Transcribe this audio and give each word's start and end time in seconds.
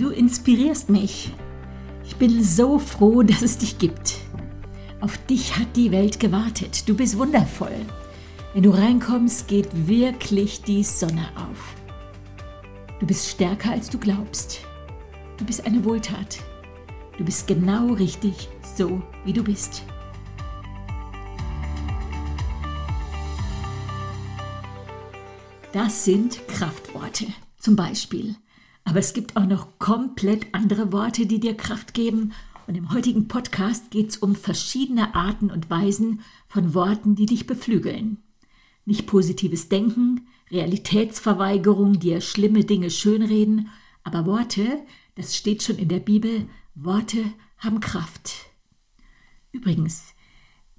Du 0.00 0.08
inspirierst 0.08 0.88
mich. 0.88 1.30
Ich 2.06 2.16
bin 2.16 2.42
so 2.42 2.78
froh, 2.78 3.22
dass 3.22 3.42
es 3.42 3.58
dich 3.58 3.76
gibt. 3.76 4.16
Auf 5.02 5.18
dich 5.26 5.58
hat 5.58 5.76
die 5.76 5.92
Welt 5.92 6.18
gewartet. 6.18 6.88
Du 6.88 6.96
bist 6.96 7.18
wundervoll. 7.18 7.84
Wenn 8.54 8.62
du 8.62 8.70
reinkommst, 8.70 9.46
geht 9.46 9.68
wirklich 9.86 10.62
die 10.62 10.84
Sonne 10.84 11.28
auf. 11.36 11.74
Du 12.98 13.06
bist 13.06 13.28
stärker, 13.28 13.72
als 13.72 13.90
du 13.90 13.98
glaubst. 13.98 14.62
Du 15.36 15.44
bist 15.44 15.66
eine 15.66 15.84
Wohltat. 15.84 16.38
Du 17.18 17.24
bist 17.24 17.46
genau 17.46 17.92
richtig, 17.92 18.48
so 18.74 19.02
wie 19.26 19.34
du 19.34 19.44
bist. 19.44 19.82
Das 25.74 26.06
sind 26.06 26.40
Kraftworte, 26.48 27.26
zum 27.58 27.76
Beispiel. 27.76 28.36
Aber 28.90 28.98
es 28.98 29.12
gibt 29.12 29.36
auch 29.36 29.46
noch 29.46 29.78
komplett 29.78 30.48
andere 30.50 30.90
Worte, 30.90 31.24
die 31.24 31.38
dir 31.38 31.56
Kraft 31.56 31.94
geben. 31.94 32.32
Und 32.66 32.74
im 32.74 32.92
heutigen 32.92 33.28
Podcast 33.28 33.92
geht 33.92 34.08
es 34.08 34.16
um 34.16 34.34
verschiedene 34.34 35.14
Arten 35.14 35.52
und 35.52 35.70
Weisen 35.70 36.22
von 36.48 36.74
Worten, 36.74 37.14
die 37.14 37.26
dich 37.26 37.46
beflügeln. 37.46 38.18
Nicht 38.84 39.06
positives 39.06 39.68
Denken, 39.68 40.26
Realitätsverweigerung, 40.50 42.00
dir 42.00 42.20
schlimme 42.20 42.64
Dinge 42.64 42.90
schönreden, 42.90 43.68
aber 44.02 44.26
Worte, 44.26 44.80
das 45.14 45.36
steht 45.36 45.62
schon 45.62 45.78
in 45.78 45.88
der 45.88 46.00
Bibel, 46.00 46.48
Worte 46.74 47.22
haben 47.58 47.78
Kraft. 47.78 48.32
Übrigens, 49.52 50.02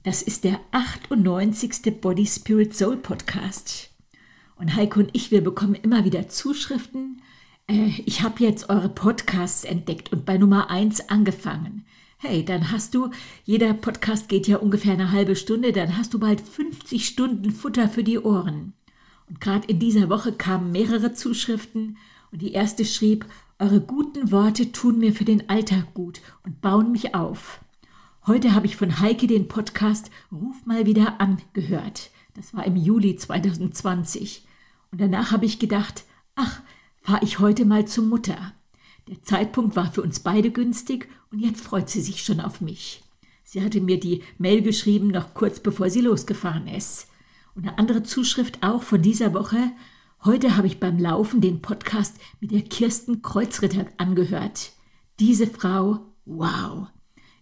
das 0.03 0.21
ist 0.21 0.43
der 0.43 0.59
98. 0.71 2.01
Body 2.01 2.25
Spirit 2.25 2.75
Soul 2.75 2.97
Podcast. 2.97 3.89
Und 4.57 4.75
Heiko 4.75 4.99
und 4.99 5.11
ich, 5.13 5.31
wir 5.31 5.41
bekommen 5.41 5.75
immer 5.75 6.03
wieder 6.03 6.27
Zuschriften. 6.27 7.21
Äh, 7.71 8.01
ich 8.05 8.21
habe 8.21 8.43
jetzt 8.43 8.69
eure 8.69 8.89
Podcasts 8.89 9.63
entdeckt 9.63 10.11
und 10.11 10.25
bei 10.25 10.37
Nummer 10.37 10.69
1 10.69 11.09
angefangen. 11.09 11.85
Hey, 12.17 12.45
dann 12.45 12.71
hast 12.71 12.93
du, 12.93 13.09
jeder 13.45 13.73
Podcast 13.73 14.29
geht 14.29 14.47
ja 14.47 14.57
ungefähr 14.57 14.93
eine 14.93 15.11
halbe 15.11 15.35
Stunde, 15.35 15.71
dann 15.71 15.97
hast 15.97 16.13
du 16.13 16.19
bald 16.19 16.41
50 16.41 17.05
Stunden 17.05 17.51
Futter 17.51 17.89
für 17.89 18.03
die 18.03 18.19
Ohren. 18.19 18.73
Und 19.27 19.41
gerade 19.41 19.67
in 19.67 19.79
dieser 19.79 20.09
Woche 20.09 20.33
kamen 20.33 20.71
mehrere 20.71 21.13
Zuschriften 21.13 21.97
und 22.31 22.41
die 22.41 22.51
erste 22.51 22.85
schrieb, 22.85 23.25
eure 23.57 23.81
guten 23.81 24.31
Worte 24.31 24.71
tun 24.71 24.99
mir 24.99 25.13
für 25.13 25.25
den 25.25 25.49
Alltag 25.49 25.93
gut 25.93 26.21
und 26.45 26.61
bauen 26.61 26.91
mich 26.91 27.15
auf. 27.15 27.61
Heute 28.27 28.53
habe 28.53 28.67
ich 28.67 28.75
von 28.75 28.99
Heike 28.99 29.25
den 29.25 29.47
Podcast 29.47 30.11
Ruf 30.31 30.65
mal 30.65 30.85
wieder 30.85 31.19
angehört. 31.19 32.11
Das 32.35 32.53
war 32.53 32.65
im 32.65 32.75
Juli 32.75 33.15
2020. 33.15 34.45
Und 34.91 35.01
danach 35.01 35.31
habe 35.31 35.45
ich 35.45 35.57
gedacht, 35.57 36.03
ach, 36.35 36.61
fahre 37.01 37.23
ich 37.23 37.39
heute 37.39 37.65
mal 37.65 37.85
zur 37.87 38.05
Mutter. 38.05 38.53
Der 39.07 39.21
Zeitpunkt 39.23 39.75
war 39.75 39.91
für 39.91 40.01
uns 40.01 40.19
beide 40.19 40.51
günstig 40.51 41.09
und 41.31 41.39
jetzt 41.39 41.61
freut 41.61 41.89
sie 41.89 42.01
sich 42.01 42.23
schon 42.23 42.39
auf 42.39 42.61
mich. 42.61 43.03
Sie 43.43 43.61
hatte 43.61 43.81
mir 43.81 43.99
die 43.99 44.23
Mail 44.37 44.61
geschrieben, 44.61 45.07
noch 45.07 45.33
kurz 45.33 45.59
bevor 45.59 45.89
sie 45.89 46.01
losgefahren 46.01 46.67
ist. 46.67 47.07
Und 47.55 47.67
eine 47.67 47.77
andere 47.77 48.03
Zuschrift 48.03 48.63
auch 48.63 48.83
von 48.83 49.01
dieser 49.01 49.33
Woche. 49.33 49.71
Heute 50.23 50.55
habe 50.55 50.67
ich 50.67 50.79
beim 50.79 50.99
Laufen 50.99 51.41
den 51.41 51.61
Podcast 51.61 52.15
mit 52.39 52.51
der 52.51 52.61
Kirsten 52.61 53.21
Kreuzritter 53.21 53.87
angehört. 53.97 54.71
Diese 55.19 55.47
Frau, 55.47 55.99
wow. 56.25 56.87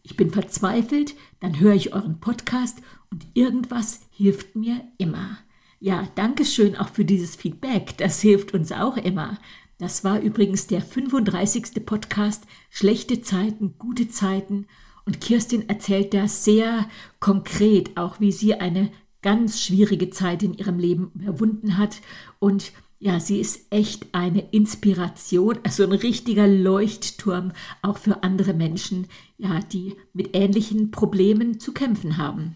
Ich 0.01 0.17
bin 0.17 0.31
verzweifelt, 0.31 1.16
dann 1.41 1.59
höre 1.59 1.75
ich 1.75 1.94
euren 1.94 2.19
Podcast 2.19 2.79
und 3.11 3.27
irgendwas 3.35 4.01
hilft 4.09 4.55
mir 4.55 4.81
immer. 4.97 5.38
Ja, 5.81 6.09
danke 6.16 6.44
schön 6.44 6.75
auch 6.75 6.89
für 6.89 7.05
dieses 7.05 7.38
Feedback. 7.38 7.95
Das 7.97 8.19
hilft 8.19 8.53
uns 8.53 8.73
auch 8.73 8.97
immer. 8.97 9.38
Das 9.78 10.03
war 10.03 10.19
übrigens 10.19 10.67
der 10.67 10.81
35. 10.81 11.85
Podcast 11.85 12.44
Schlechte 12.69 13.22
Zeiten, 13.22 13.75
gute 13.78 14.09
Zeiten. 14.09 14.67
Und 15.06 15.22
Kirstin 15.22 15.69
erzählt 15.69 16.13
das 16.13 16.44
sehr 16.44 16.85
konkret, 17.22 17.95
auch 17.95 18.19
wie 18.19 18.34
sie 18.34 18.56
eine 18.56 18.91
ganz 19.22 19.63
schwierige 19.63 20.09
Zeit 20.09 20.44
in 20.44 20.53
ihrem 20.53 20.79
Leben 20.79 21.12
überwunden 21.16 21.78
hat. 21.78 22.01
Und 22.40 22.73
ja, 23.00 23.22
sie 23.22 23.40
ist 23.40 23.67
echt 23.72 24.07
eine 24.11 24.50
Inspiration, 24.51 25.59
also 25.63 25.84
ein 25.84 25.94
richtiger 25.94 26.47
Leuchtturm 26.47 27.53
auch 27.81 27.97
für 27.97 28.23
andere 28.23 28.53
Menschen, 28.53 29.07
ja, 29.38 29.61
die 29.61 29.96
mit 30.11 30.35
ähnlichen 30.35 30.91
Problemen 30.91 31.61
zu 31.61 31.72
kämpfen 31.72 32.17
haben. 32.17 32.56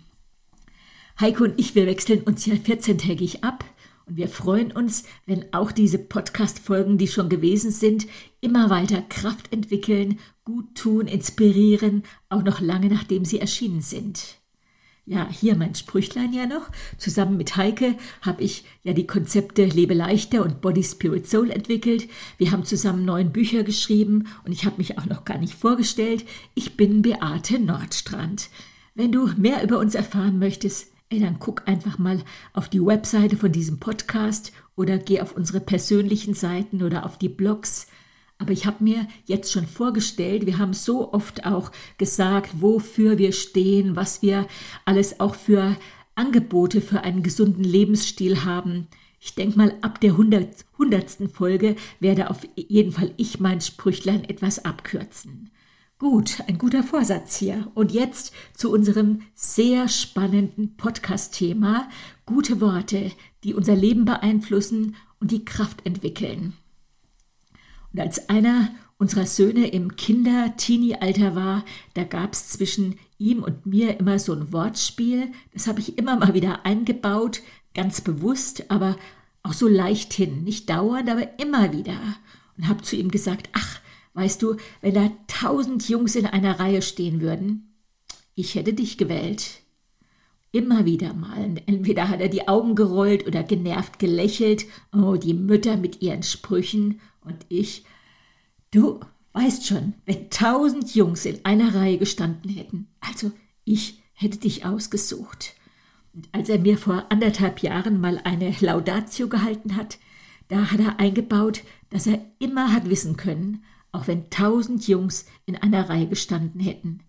Heiko 1.19 1.43
und 1.43 1.59
ich, 1.59 1.75
wir 1.75 1.85
wechseln 1.85 2.21
uns 2.21 2.45
ja 2.45 2.55
14-tägig 2.55 3.43
ab 3.43 3.63
und 4.05 4.17
wir 4.17 4.27
freuen 4.27 4.71
uns, 4.71 5.03
wenn 5.25 5.53
auch 5.53 5.71
diese 5.71 5.99
Podcast-Folgen, 5.99 6.97
die 6.97 7.07
schon 7.07 7.29
gewesen 7.29 7.71
sind, 7.71 8.07
immer 8.41 8.69
weiter 8.69 9.01
Kraft 9.01 9.53
entwickeln, 9.53 10.19
gut 10.43 10.75
tun, 10.75 11.07
inspirieren, 11.07 12.03
auch 12.29 12.43
noch 12.43 12.59
lange 12.59 12.87
nachdem 12.87 13.25
sie 13.25 13.39
erschienen 13.39 13.81
sind. 13.81 14.39
Ja, 15.05 15.29
hier 15.29 15.55
mein 15.55 15.75
Sprüchlein 15.75 16.31
ja 16.31 16.45
noch. 16.45 16.69
Zusammen 16.97 17.35
mit 17.35 17.57
Heike 17.57 17.95
habe 18.21 18.41
ich 18.41 18.63
ja 18.83 18.93
die 18.93 19.05
Konzepte 19.05 19.65
Lebe 19.65 19.93
leichter 19.93 20.43
und 20.43 20.61
Body 20.61 20.83
Spirit 20.83 21.27
Soul 21.27 21.51
entwickelt. 21.51 22.07
Wir 22.37 22.51
haben 22.51 22.63
zusammen 22.63 23.03
neun 23.03 23.33
Bücher 23.33 23.63
geschrieben 23.63 24.29
und 24.45 24.53
ich 24.53 24.65
habe 24.65 24.77
mich 24.77 24.97
auch 24.97 25.05
noch 25.05 25.25
gar 25.25 25.37
nicht 25.37 25.55
vorgestellt. 25.55 26.23
Ich 26.55 26.77
bin 26.77 27.01
Beate 27.01 27.59
Nordstrand. 27.59 28.49
Wenn 28.95 29.11
du 29.11 29.29
mehr 29.37 29.61
über 29.63 29.79
uns 29.79 29.93
erfahren 29.93 30.39
möchtest, 30.39 30.92
ey, 31.13 31.19
dann 31.19 31.37
guck 31.37 31.67
einfach 31.67 31.99
mal 31.99 32.23
auf 32.53 32.69
die 32.69 32.83
Webseite 32.83 33.37
von 33.37 33.51
diesem 33.51 33.79
Podcast 33.79 34.51
oder 34.75 34.97
geh 34.97 35.21
auf 35.21 35.35
unsere 35.35 35.59
persönlichen 35.59 36.33
Seiten 36.33 36.81
oder 36.81 37.05
auf 37.05 37.19
die 37.19 37.29
Blogs. 37.29 37.85
Aber 38.39 38.51
ich 38.51 38.65
habe 38.65 38.83
mir 38.83 39.07
jetzt 39.25 39.51
schon 39.51 39.67
vorgestellt, 39.67 40.47
wir 40.47 40.57
haben 40.57 40.73
so 40.73 41.13
oft 41.13 41.45
auch 41.45 41.71
gesagt, 41.99 42.61
wofür 42.61 43.19
wir 43.19 43.31
stehen, 43.31 43.95
was 43.95 44.23
wir 44.23 44.47
alles 44.85 45.19
auch 45.19 45.35
für 45.35 45.77
Angebote 46.15 46.81
für 46.81 47.01
einen 47.01 47.21
gesunden 47.21 47.63
Lebensstil 47.63 48.43
haben. 48.43 48.87
Ich 49.19 49.35
denke 49.35 49.57
mal, 49.57 49.75
ab 49.81 50.01
der 50.01 50.17
hundertsten 50.17 51.29
Folge 51.29 51.75
werde 51.99 52.31
auf 52.31 52.39
jeden 52.55 52.91
Fall 52.91 53.13
ich 53.17 53.39
mein 53.39 53.61
Sprüchlein 53.61 54.23
etwas 54.23 54.65
abkürzen. 54.65 55.51
Gut, 56.03 56.43
ein 56.47 56.57
guter 56.57 56.83
Vorsatz 56.83 57.37
hier. 57.37 57.71
Und 57.75 57.93
jetzt 57.93 58.33
zu 58.53 58.69
unserem 58.69 59.21
sehr 59.35 59.87
spannenden 59.87 60.75
Podcast-Thema 60.75 61.87
Gute 62.25 62.59
Worte, 62.59 63.13
die 63.45 63.53
unser 63.53 63.73
Leben 63.73 64.03
beeinflussen 64.03 64.97
und 65.21 65.31
die 65.31 65.45
Kraft 65.45 65.85
entwickeln. 65.85 66.57
Und 67.93 68.01
als 68.01 68.27
einer 68.27 68.71
unserer 68.97 69.25
Söhne 69.25 69.67
im 69.69 69.95
Kinder-Teenie-Alter 69.95 71.37
war, 71.37 71.63
da 71.93 72.03
gab 72.03 72.33
es 72.33 72.49
zwischen 72.49 72.99
ihm 73.17 73.41
und 73.41 73.65
mir 73.65 73.97
immer 73.97 74.19
so 74.19 74.33
ein 74.33 74.51
Wortspiel. 74.51 75.31
Das 75.53 75.67
habe 75.67 75.79
ich 75.79 75.97
immer 75.97 76.17
mal 76.17 76.33
wieder 76.33 76.65
eingebaut, 76.65 77.39
ganz 77.73 78.01
bewusst, 78.01 78.69
aber 78.69 78.97
auch 79.41 79.53
so 79.53 79.69
leichthin, 79.69 80.43
nicht 80.43 80.69
dauernd, 80.69 81.09
aber 81.09 81.39
immer 81.39 81.71
wieder. 81.71 81.97
Und 82.57 82.67
habe 82.67 82.81
zu 82.81 82.97
ihm 82.97 83.09
gesagt, 83.09 83.47
ach, 83.53 83.72
Weißt 84.13 84.41
du, 84.41 84.57
wenn 84.81 84.93
da 84.93 85.11
tausend 85.27 85.89
Jungs 85.89 86.15
in 86.15 86.25
einer 86.25 86.59
Reihe 86.59 86.81
stehen 86.81 87.21
würden, 87.21 87.73
ich 88.35 88.55
hätte 88.55 88.73
dich 88.73 88.97
gewählt. 88.97 89.61
Immer 90.51 90.85
wieder 90.85 91.13
mal. 91.13 91.55
Entweder 91.65 92.09
hat 92.09 92.21
er 92.21 92.29
die 92.29 92.47
Augen 92.47 92.75
gerollt 92.75 93.25
oder 93.25 93.43
genervt 93.43 93.97
gelächelt. 93.97 94.65
Oh, 94.95 95.15
die 95.15 95.33
Mütter 95.33 95.77
mit 95.77 96.01
ihren 96.01 96.21
Sprüchen. 96.21 97.01
Und 97.21 97.45
ich. 97.49 97.85
Du 98.69 98.99
weißt 99.33 99.65
schon, 99.65 99.93
wenn 100.05 100.29
tausend 100.29 100.93
Jungs 100.93 101.25
in 101.25 101.43
einer 101.43 101.73
Reihe 101.73 101.97
gestanden 101.97 102.51
hätten. 102.51 102.87
Also, 102.99 103.31
ich 103.65 104.03
hätte 104.13 104.37
dich 104.37 104.65
ausgesucht. 104.65 105.55
Und 106.13 106.29
als 106.31 106.49
er 106.49 106.59
mir 106.59 106.77
vor 106.77 107.05
anderthalb 107.09 107.59
Jahren 107.59 107.99
mal 107.99 108.21
eine 108.23 108.53
Laudatio 108.59 109.27
gehalten 109.27 109.75
hat, 109.75 109.97
da 110.49 110.71
hat 110.71 110.79
er 110.79 110.99
eingebaut, 110.99 111.63
dass 111.89 112.05
er 112.05 112.23
immer 112.37 112.71
hat 112.71 112.89
wissen 112.89 113.17
können, 113.17 113.63
auch 113.93 114.07
wenn 114.07 114.29
tausend 114.29 114.87
Jungs 114.87 115.25
in 115.45 115.55
einer 115.55 115.87
Reihe 115.87 116.07
gestanden 116.07 116.59
hätten. 116.59 116.99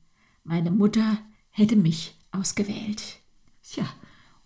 Meine 0.45 0.71
Mutter 0.71 1.19
hätte 1.51 1.75
mich 1.75 2.15
ausgewählt. 2.31 3.17
Tja, 3.63 3.89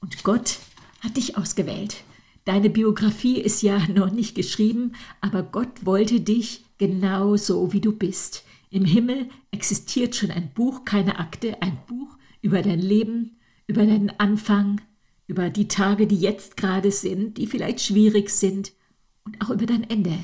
und 0.01 0.23
Gott 0.25 0.59
hat 1.01 1.17
dich 1.17 1.37
ausgewählt. 1.37 2.05
Deine 2.45 2.71
Biografie 2.71 3.41
ist 3.41 3.63
ja 3.63 3.87
noch 3.95 4.11
nicht 4.11 4.35
geschrieben, 4.35 4.93
aber 5.21 5.43
Gott 5.43 5.85
wollte 5.85 6.21
dich 6.21 6.65
genau 6.79 7.37
so, 7.37 7.73
wie 7.73 7.81
du 7.81 7.93
bist. 7.93 8.45
Im 8.71 8.85
Himmel 8.85 9.29
existiert 9.51 10.15
schon 10.15 10.31
ein 10.31 10.53
Buch, 10.55 10.85
keine 10.85 11.19
Akte, 11.19 11.61
ein 11.61 11.79
Buch 11.87 12.17
über 12.41 12.63
dein 12.63 12.81
Leben, 12.81 13.37
über 13.67 13.85
deinen 13.85 14.11
Anfang, 14.21 14.81
über 15.27 15.51
die 15.51 15.69
Tage, 15.69 16.07
die 16.07 16.19
jetzt 16.19 16.57
gerade 16.57 16.93
sind, 16.93 17.37
die 17.39 17.47
vielleicht 17.47 17.81
schwierig 17.81 18.31
sind 18.31 18.73
und 19.25 19.43
auch 19.43 19.51
über 19.51 19.67
dein 19.67 19.89
Ende. 19.89 20.19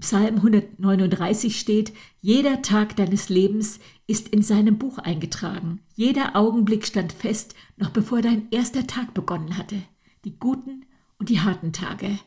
Psalm 0.00 0.36
139 0.36 1.58
steht, 1.58 1.92
jeder 2.20 2.62
Tag 2.62 2.96
deines 2.96 3.28
Lebens 3.28 3.80
ist 4.06 4.28
in 4.28 4.42
seinem 4.42 4.78
Buch 4.78 4.98
eingetragen. 4.98 5.80
Jeder 5.94 6.36
Augenblick 6.36 6.86
stand 6.86 7.12
fest, 7.12 7.54
noch 7.76 7.90
bevor 7.90 8.22
dein 8.22 8.48
erster 8.50 8.86
Tag 8.86 9.14
begonnen 9.14 9.56
hatte. 9.56 9.76
Die 10.24 10.38
guten 10.38 10.84
und 11.18 11.28
die 11.28 11.40
harten 11.40 11.72
Tage. 11.72 12.18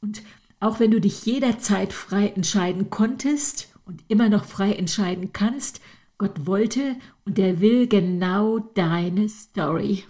Und 0.00 0.22
auch 0.60 0.80
wenn 0.80 0.90
du 0.90 1.00
dich 1.00 1.24
jederzeit 1.24 1.92
frei 1.92 2.28
entscheiden 2.28 2.90
konntest 2.90 3.68
und 3.84 4.02
immer 4.08 4.28
noch 4.28 4.44
frei 4.44 4.72
entscheiden 4.72 5.32
kannst, 5.32 5.80
Gott 6.18 6.46
wollte 6.46 6.96
und 7.24 7.38
er 7.38 7.60
will 7.60 7.88
genau 7.88 8.58
deine 8.58 9.28
Story. 9.28 10.04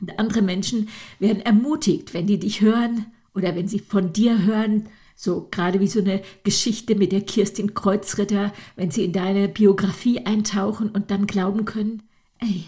Und 0.00 0.18
andere 0.18 0.42
Menschen 0.42 0.88
werden 1.18 1.42
ermutigt, 1.42 2.14
wenn 2.14 2.26
die 2.26 2.38
dich 2.38 2.60
hören 2.60 3.06
oder 3.34 3.54
wenn 3.54 3.68
sie 3.68 3.78
von 3.78 4.12
dir 4.12 4.42
hören, 4.42 4.88
so 5.22 5.46
gerade 5.52 5.78
wie 5.78 5.86
so 5.86 6.00
eine 6.00 6.20
Geschichte 6.42 6.96
mit 6.96 7.12
der 7.12 7.20
Kirstin 7.20 7.74
Kreuzritter, 7.74 8.52
wenn 8.74 8.90
sie 8.90 9.04
in 9.04 9.12
deine 9.12 9.48
Biografie 9.48 10.26
eintauchen 10.26 10.88
und 10.88 11.12
dann 11.12 11.28
glauben 11.28 11.64
können, 11.64 12.02
ey, 12.40 12.64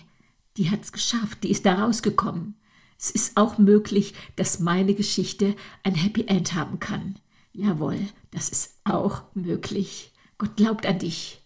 die 0.56 0.70
hat's 0.70 0.92
geschafft, 0.92 1.42
die 1.42 1.50
ist 1.50 1.66
da 1.66 1.82
rausgekommen. 1.82 2.54
Es 2.96 3.10
ist 3.10 3.36
auch 3.36 3.58
möglich, 3.58 4.14
dass 4.36 4.60
meine 4.60 4.94
Geschichte 4.94 5.56
ein 5.82 5.96
Happy 5.96 6.26
End 6.28 6.54
haben 6.54 6.78
kann. 6.78 7.16
Jawohl, 7.52 7.98
das 8.30 8.50
ist 8.50 8.78
auch 8.84 9.22
möglich. 9.34 10.12
Gott 10.38 10.54
glaubt 10.54 10.86
an 10.86 11.00
dich. 11.00 11.42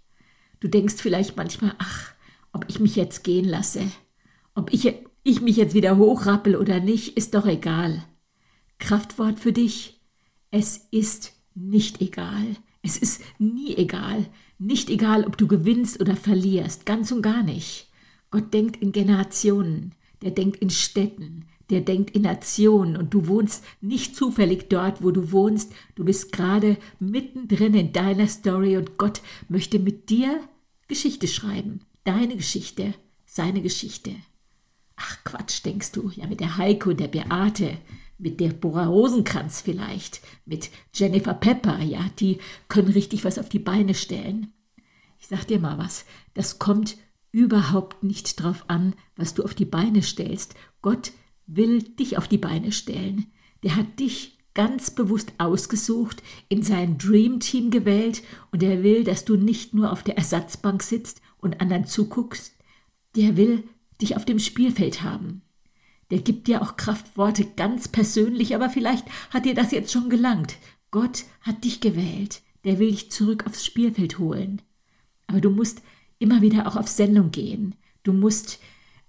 Du 0.60 0.68
denkst 0.68 0.96
vielleicht 0.98 1.38
manchmal, 1.38 1.74
ach, 1.78 2.12
ob 2.52 2.66
ich 2.68 2.80
mich 2.80 2.96
jetzt 2.96 3.24
gehen 3.24 3.46
lasse, 3.46 3.80
ob 4.54 4.74
ich, 4.74 4.94
ich 5.22 5.40
mich 5.40 5.56
jetzt 5.56 5.72
wieder 5.72 5.96
hochrappel 5.96 6.54
oder 6.54 6.80
nicht, 6.80 7.16
ist 7.16 7.34
doch 7.34 7.46
egal. 7.46 8.04
Kraftwort 8.78 9.40
für 9.40 9.52
dich, 9.52 9.97
es 10.50 10.88
ist 10.90 11.34
nicht 11.54 12.00
egal. 12.00 12.56
Es 12.82 12.96
ist 12.96 13.22
nie 13.38 13.76
egal. 13.76 14.26
Nicht 14.58 14.90
egal, 14.90 15.24
ob 15.24 15.36
du 15.36 15.46
gewinnst 15.46 16.00
oder 16.00 16.16
verlierst, 16.16 16.86
ganz 16.86 17.12
und 17.12 17.22
gar 17.22 17.42
nicht. 17.42 17.88
Gott 18.30 18.52
denkt 18.52 18.82
in 18.82 18.92
Generationen, 18.92 19.94
der 20.22 20.32
denkt 20.32 20.60
in 20.60 20.70
Städten, 20.70 21.46
der 21.70 21.80
denkt 21.82 22.14
in 22.16 22.22
Nationen 22.22 22.96
und 22.96 23.12
du 23.12 23.28
wohnst 23.28 23.64
nicht 23.80 24.16
zufällig 24.16 24.68
dort, 24.68 25.02
wo 25.02 25.10
du 25.10 25.32
wohnst. 25.32 25.72
Du 25.94 26.04
bist 26.04 26.32
gerade 26.32 26.76
mittendrin 26.98 27.74
in 27.74 27.92
deiner 27.92 28.26
Story 28.26 28.76
und 28.76 28.98
Gott 28.98 29.20
möchte 29.48 29.78
mit 29.78 30.08
dir 30.10 30.40
Geschichte 30.88 31.28
schreiben. 31.28 31.80
Deine 32.04 32.36
Geschichte, 32.36 32.94
seine 33.26 33.60
Geschichte. 33.60 34.12
Ach 34.96 35.18
Quatsch, 35.24 35.64
denkst 35.64 35.92
du, 35.92 36.10
ja 36.16 36.26
mit 36.26 36.40
der 36.40 36.56
Heike 36.56 36.90
und 36.90 37.00
der 37.00 37.08
Beate, 37.08 37.78
mit 38.18 38.40
der 38.40 38.50
Bora 38.50 38.86
Rosenkranz 38.86 39.60
vielleicht, 39.60 40.20
mit 40.44 40.70
Jennifer 40.92 41.34
Pepper, 41.34 41.78
ja, 41.80 42.10
die 42.18 42.38
können 42.68 42.88
richtig 42.88 43.24
was 43.24 43.38
auf 43.38 43.48
die 43.48 43.60
Beine 43.60 43.94
stellen. 43.94 44.52
Ich 45.18 45.28
sag 45.28 45.46
dir 45.46 45.58
mal 45.58 45.78
was, 45.78 46.04
das 46.34 46.58
kommt 46.58 46.96
überhaupt 47.30 48.02
nicht 48.02 48.42
drauf 48.42 48.64
an, 48.68 48.94
was 49.16 49.34
du 49.34 49.44
auf 49.44 49.54
die 49.54 49.64
Beine 49.64 50.02
stellst. 50.02 50.54
Gott 50.82 51.12
will 51.46 51.82
dich 51.82 52.18
auf 52.18 52.28
die 52.28 52.38
Beine 52.38 52.72
stellen. 52.72 53.26
Der 53.62 53.76
hat 53.76 54.00
dich 54.00 54.38
ganz 54.54 54.90
bewusst 54.90 55.32
ausgesucht, 55.38 56.22
in 56.48 56.62
sein 56.62 56.98
Dream 56.98 57.38
Team 57.38 57.70
gewählt 57.70 58.22
und 58.50 58.62
er 58.62 58.82
will, 58.82 59.04
dass 59.04 59.24
du 59.24 59.36
nicht 59.36 59.74
nur 59.74 59.92
auf 59.92 60.02
der 60.02 60.16
Ersatzbank 60.16 60.82
sitzt 60.82 61.20
und 61.38 61.60
anderen 61.60 61.84
zuguckst, 61.84 62.56
der 63.14 63.36
will 63.36 63.64
dich 64.00 64.16
auf 64.16 64.24
dem 64.24 64.38
Spielfeld 64.38 65.02
haben. 65.02 65.42
Der 66.10 66.18
gibt 66.18 66.48
dir 66.48 66.62
auch 66.62 66.76
Kraftworte 66.76 67.44
ganz 67.44 67.88
persönlich, 67.88 68.54
aber 68.54 68.70
vielleicht 68.70 69.06
hat 69.30 69.44
dir 69.44 69.54
das 69.54 69.72
jetzt 69.72 69.92
schon 69.92 70.08
gelangt. 70.08 70.56
Gott 70.90 71.24
hat 71.42 71.64
dich 71.64 71.80
gewählt, 71.80 72.40
der 72.64 72.78
will 72.78 72.90
dich 72.90 73.10
zurück 73.10 73.46
aufs 73.46 73.64
Spielfeld 73.64 74.18
holen. 74.18 74.62
Aber 75.26 75.40
du 75.40 75.50
musst 75.50 75.82
immer 76.18 76.40
wieder 76.40 76.66
auch 76.66 76.76
auf 76.76 76.88
Sendung 76.88 77.30
gehen. 77.30 77.74
Du 78.02 78.12
musst 78.12 78.58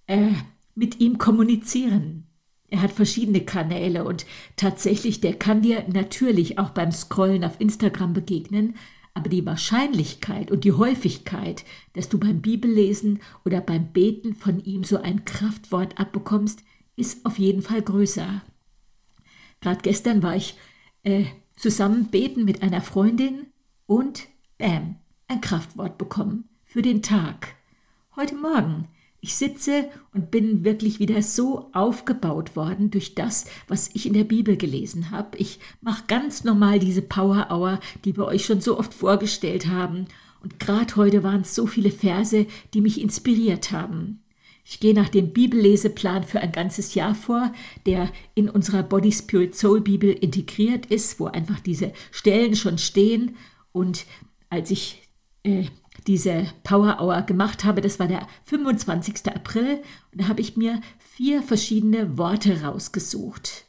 äh, 0.07 0.31
mit 0.75 0.99
ihm 0.99 1.17
kommunizieren. 1.17 2.25
Er 2.67 2.81
hat 2.81 2.91
verschiedene 2.91 3.41
Kanäle 3.41 4.03
und 4.03 4.25
tatsächlich, 4.55 5.21
der 5.21 5.33
kann 5.33 5.61
dir 5.61 5.85
natürlich 5.87 6.59
auch 6.59 6.69
beim 6.69 6.91
Scrollen 6.91 7.43
auf 7.43 7.59
Instagram 7.59 8.13
begegnen, 8.13 8.75
aber 9.15 9.29
die 9.29 9.45
Wahrscheinlichkeit 9.45 10.51
und 10.51 10.63
die 10.63 10.73
Häufigkeit, 10.73 11.65
dass 11.93 12.09
du 12.09 12.19
beim 12.19 12.41
Bibellesen 12.41 13.21
oder 13.43 13.59
beim 13.59 13.91
Beten 13.91 14.35
von 14.35 14.59
ihm 14.63 14.83
so 14.83 15.01
ein 15.01 15.25
Kraftwort 15.25 15.99
abbekommst, 15.99 16.63
ist 16.99 17.25
auf 17.25 17.39
jeden 17.39 17.61
Fall 17.61 17.81
größer. 17.81 18.41
Gerade 19.61 19.81
gestern 19.81 20.21
war 20.21 20.35
ich 20.35 20.55
äh, 21.03 21.25
zusammen 21.55 22.05
beten 22.05 22.45
mit 22.45 22.61
einer 22.61 22.81
Freundin 22.81 23.47
und 23.85 24.27
bam, 24.57 24.97
ein 25.27 25.41
Kraftwort 25.41 25.97
bekommen 25.97 26.45
für 26.65 26.81
den 26.81 27.01
Tag. 27.01 27.55
Heute 28.15 28.35
Morgen. 28.35 28.87
Ich 29.21 29.35
sitze 29.35 29.89
und 30.13 30.31
bin 30.31 30.63
wirklich 30.63 30.99
wieder 30.99 31.21
so 31.21 31.69
aufgebaut 31.73 32.55
worden 32.55 32.89
durch 32.89 33.15
das, 33.15 33.47
was 33.67 33.89
ich 33.93 34.05
in 34.05 34.13
der 34.13 34.23
Bibel 34.23 34.55
gelesen 34.55 35.11
habe. 35.11 35.37
Ich 35.37 35.59
mache 35.81 36.05
ganz 36.07 36.45
normal 36.45 36.79
diese 36.79 37.01
Power 37.01 37.47
Hour, 37.51 37.81
die 38.05 38.15
wir 38.15 38.25
euch 38.25 38.45
schon 38.45 38.61
so 38.61 38.79
oft 38.79 38.93
vorgestellt 38.93 39.67
haben. 39.67 40.05
Und 40.41 40.57
gerade 40.61 40.95
heute 40.95 41.21
waren 41.21 41.41
es 41.41 41.53
so 41.53 41.67
viele 41.67 41.91
Verse, 41.91 42.45
die 42.73 42.79
mich 42.79 43.01
inspiriert 43.01 43.71
haben. 43.73 44.21
Ich 44.63 44.79
gehe 44.79 44.93
nach 44.93 45.09
dem 45.09 45.33
Bibelleseplan 45.33 46.23
für 46.23 46.41
ein 46.41 46.51
ganzes 46.51 46.93
Jahr 46.93 47.15
vor, 47.15 47.51
der 47.85 48.11
in 48.35 48.49
unserer 48.49 48.83
Body 48.83 49.11
Spirit 49.11 49.55
Soul 49.55 49.81
Bibel 49.81 50.11
integriert 50.11 50.85
ist, 50.87 51.19
wo 51.19 51.25
einfach 51.25 51.59
diese 51.59 51.91
Stellen 52.11 52.55
schon 52.55 52.77
stehen. 52.77 53.35
Und 53.71 54.05
als 54.49 54.71
ich 54.71 55.07
äh, 55.43 55.65
diese 56.07 56.47
Power 56.63 56.99
Hour 57.01 57.21
gemacht 57.23 57.63
habe, 57.63 57.81
das 57.81 57.99
war 57.99 58.07
der 58.07 58.27
25. 58.45 59.27
April, 59.27 59.81
und 60.11 60.21
da 60.21 60.27
habe 60.27 60.41
ich 60.41 60.57
mir 60.57 60.81
vier 60.97 61.41
verschiedene 61.43 62.17
Worte 62.17 62.61
rausgesucht. 62.61 63.65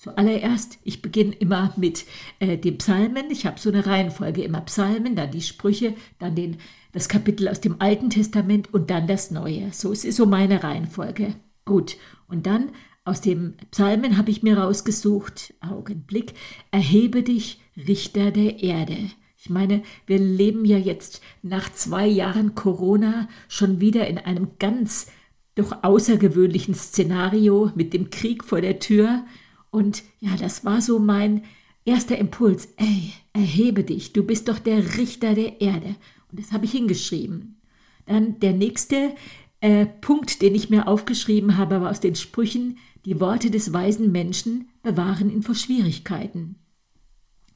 Zuallererst, 0.00 0.78
ich 0.82 1.02
beginne 1.02 1.34
immer 1.34 1.74
mit 1.76 2.06
äh, 2.38 2.56
den 2.56 2.78
Psalmen. 2.78 3.30
Ich 3.30 3.44
habe 3.44 3.60
so 3.60 3.68
eine 3.68 3.84
Reihenfolge, 3.84 4.42
immer 4.42 4.62
Psalmen, 4.62 5.14
dann 5.14 5.30
die 5.30 5.42
Sprüche, 5.42 5.92
dann 6.18 6.34
den, 6.34 6.56
das 6.92 7.10
Kapitel 7.10 7.46
aus 7.48 7.60
dem 7.60 7.82
Alten 7.82 8.08
Testament 8.08 8.72
und 8.72 8.88
dann 8.88 9.06
das 9.06 9.30
Neue. 9.30 9.74
So 9.74 9.92
es 9.92 10.06
ist 10.06 10.16
so 10.16 10.24
meine 10.24 10.64
Reihenfolge. 10.64 11.34
Gut, 11.66 11.98
und 12.28 12.46
dann 12.46 12.70
aus 13.04 13.20
dem 13.20 13.56
Psalmen 13.72 14.16
habe 14.16 14.30
ich 14.30 14.42
mir 14.42 14.56
rausgesucht, 14.56 15.52
Augenblick, 15.60 16.32
erhebe 16.70 17.22
dich, 17.22 17.60
Richter 17.76 18.30
der 18.30 18.62
Erde. 18.62 18.96
Ich 19.36 19.50
meine, 19.50 19.82
wir 20.06 20.18
leben 20.18 20.64
ja 20.64 20.78
jetzt 20.78 21.20
nach 21.42 21.70
zwei 21.74 22.06
Jahren 22.06 22.54
Corona 22.54 23.28
schon 23.48 23.80
wieder 23.80 24.06
in 24.06 24.16
einem 24.16 24.52
ganz 24.58 25.08
doch 25.56 25.82
außergewöhnlichen 25.82 26.74
Szenario 26.74 27.70
mit 27.74 27.92
dem 27.92 28.08
Krieg 28.08 28.44
vor 28.44 28.62
der 28.62 28.78
Tür. 28.78 29.26
Und 29.70 30.02
ja, 30.18 30.36
das 30.36 30.64
war 30.64 30.80
so 30.80 30.98
mein 30.98 31.44
erster 31.84 32.18
Impuls. 32.18 32.68
Ey, 32.76 33.12
erhebe 33.32 33.84
dich, 33.84 34.12
du 34.12 34.24
bist 34.24 34.48
doch 34.48 34.58
der 34.58 34.96
Richter 34.96 35.34
der 35.34 35.60
Erde. 35.60 35.96
Und 36.30 36.40
das 36.40 36.52
habe 36.52 36.64
ich 36.64 36.72
hingeschrieben. 36.72 37.60
Dann 38.06 38.40
der 38.40 38.52
nächste 38.52 39.14
äh, 39.60 39.86
Punkt, 39.86 40.42
den 40.42 40.54
ich 40.54 40.70
mir 40.70 40.88
aufgeschrieben 40.88 41.56
habe, 41.56 41.80
war 41.80 41.90
aus 41.90 42.00
den 42.00 42.14
Sprüchen, 42.14 42.78
die 43.04 43.20
Worte 43.20 43.50
des 43.50 43.72
weisen 43.72 44.12
Menschen 44.12 44.68
bewahren 44.82 45.30
ihn 45.30 45.42
vor 45.42 45.54
Schwierigkeiten. 45.54 46.56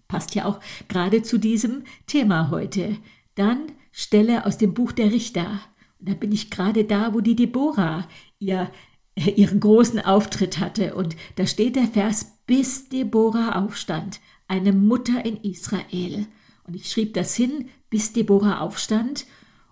Passt 0.09 0.35
ja 0.35 0.45
auch 0.45 0.61
gerade 0.89 1.23
zu 1.23 1.39
diesem 1.39 1.85
Thema 2.07 2.51
heute. 2.51 2.97
Dann 3.35 3.73
Stelle 3.91 4.47
aus 4.47 4.59
dem 4.59 4.75
Buch 4.75 4.93
der 4.93 5.13
Richter. 5.13 5.61
Und 5.99 6.09
da 6.09 6.15
bin 6.15 6.33
ich 6.33 6.51
gerade 6.51 6.85
da, 6.85 7.15
wo 7.15 7.21
die 7.21 7.37
Deborah 7.37 8.07
ihr, 8.39 8.71
ihren 9.37 9.61
großen 9.61 10.01
Auftritt 10.01 10.59
hatte. 10.59 10.95
Und 10.95 11.17
da 11.37 11.47
steht 11.47 11.77
der 11.77 11.87
Vers, 11.87 12.39
bis 12.47 12.89
Deborah 12.89 13.63
aufstand, 13.63 14.21
eine 14.49 14.73
Mutter 14.73 15.25
in 15.25 15.39
Israel. 15.39 16.27
Und 16.67 16.75
ich 16.75 16.91
schrieb 16.91 17.15
das 17.15 17.35
hin, 17.35 17.69
bis 17.91 18.13
Deborah 18.13 18.61
aufstand 18.61 19.27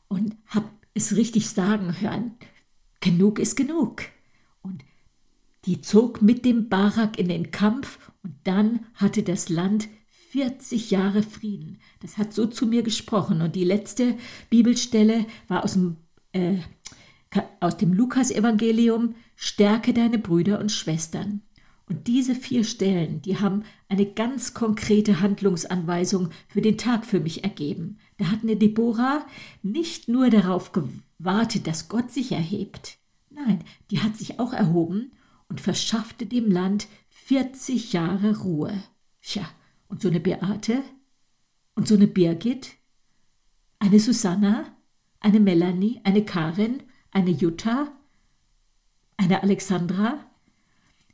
und 0.08 0.36
hab 0.46 0.70
es 0.94 1.16
richtig 1.16 1.48
sagen 1.50 2.00
hören. 2.00 2.32
Genug 3.00 3.38
ist 3.38 3.56
genug. 3.56 4.02
Und 4.62 4.84
die 5.64 5.80
zog 5.80 6.22
mit 6.22 6.44
dem 6.44 6.68
Barak 6.68 7.18
in 7.18 7.28
den 7.28 7.50
Kampf 7.50 7.98
und 8.22 8.34
dann 8.44 8.86
hatte 8.94 9.22
das 9.22 9.48
Land 9.48 9.88
40 10.30 10.90
Jahre 10.90 11.22
Frieden. 11.22 11.78
Das 12.00 12.16
hat 12.16 12.32
so 12.32 12.46
zu 12.46 12.66
mir 12.66 12.82
gesprochen. 12.82 13.42
Und 13.42 13.54
die 13.54 13.64
letzte 13.64 14.16
Bibelstelle 14.48 15.26
war 15.48 15.64
aus 15.64 15.74
dem, 15.74 15.96
äh, 16.32 16.58
aus 17.60 17.76
dem 17.76 17.92
Lukas-Evangelium: 17.92 19.14
Stärke 19.44 19.92
deine 19.92 20.20
Brüder 20.20 20.60
und 20.60 20.70
Schwestern. 20.70 21.42
Und 21.88 22.06
diese 22.06 22.36
vier 22.36 22.62
Stellen, 22.62 23.22
die 23.22 23.40
haben 23.40 23.64
eine 23.88 24.06
ganz 24.06 24.54
konkrete 24.54 25.20
Handlungsanweisung 25.20 26.30
für 26.46 26.60
den 26.60 26.78
Tag 26.78 27.04
für 27.04 27.18
mich 27.18 27.42
ergeben. 27.42 27.98
Da 28.18 28.26
hat 28.26 28.44
eine 28.44 28.54
Deborah 28.54 29.26
nicht 29.64 30.06
nur 30.06 30.30
darauf 30.30 30.70
gewartet, 30.70 31.66
dass 31.66 31.88
Gott 31.88 32.12
sich 32.12 32.30
erhebt. 32.30 32.98
Nein, 33.30 33.64
die 33.90 33.98
hat 33.98 34.16
sich 34.16 34.38
auch 34.38 34.52
erhoben 34.52 35.10
und 35.48 35.60
verschaffte 35.60 36.24
dem 36.24 36.48
Land 36.48 36.86
40 37.08 37.92
Jahre 37.92 38.38
Ruhe. 38.42 38.84
Tja, 39.22 39.44
und 39.88 40.00
so 40.00 40.08
eine 40.08 40.20
Beate 40.20 40.84
und 41.74 41.88
so 41.88 41.96
eine 41.96 42.06
Birgit, 42.06 42.74
eine 43.80 43.98
Susanna, 43.98 44.66
eine 45.18 45.40
Melanie, 45.40 46.00
eine 46.04 46.24
Karin, 46.24 46.84
eine 47.10 47.32
Jutta, 47.32 47.90
eine 49.16 49.42
Alexandra. 49.42 50.18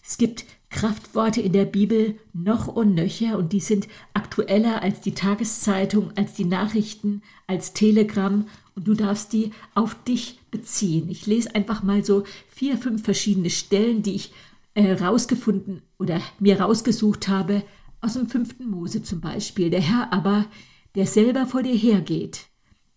Es 0.03 0.19
gibt 0.19 0.45
Kraftworte 0.71 1.41
in 1.41 1.53
der 1.53 1.65
Bibel 1.65 2.19
noch 2.33 2.67
und 2.69 2.95
nöcher 2.95 3.39
und 3.39 3.53
die 3.53 3.61
sind 3.61 3.89
aktueller 4.13 4.83
als 4.83 5.01
die 5.01 5.15
Tageszeitung, 5.15 6.13
als 6.17 6.35
die 6.35 6.45
Nachrichten, 6.45 7.23
als 7.47 7.73
Telegram 7.73 8.47
und 8.75 8.87
du 8.87 8.95
darfst 8.95 9.33
die 9.33 9.53
auf 9.75 9.97
dich 10.05 10.41
beziehen. 10.51 11.09
Ich 11.09 11.27
lese 11.27 11.55
einfach 11.55 11.83
mal 11.83 12.05
so 12.05 12.25
vier, 12.49 12.77
fünf 12.77 13.03
verschiedene 13.03 13.51
Stellen, 13.51 14.03
die 14.03 14.15
ich 14.15 14.33
äh, 14.75 14.93
rausgefunden 14.93 15.83
oder 15.99 16.21
mir 16.39 16.61
rausgesucht 16.61 17.29
habe, 17.29 17.63
aus 18.01 18.13
dem 18.13 18.29
fünften 18.29 18.71
Mose 18.71 19.03
zum 19.03 19.21
Beispiel. 19.21 19.71
Der 19.71 19.81
Herr 19.81 20.13
aber, 20.13 20.47
der 20.95 21.07
selber 21.07 21.47
vor 21.47 21.63
dir 21.63 21.75
hergeht, 21.75 22.47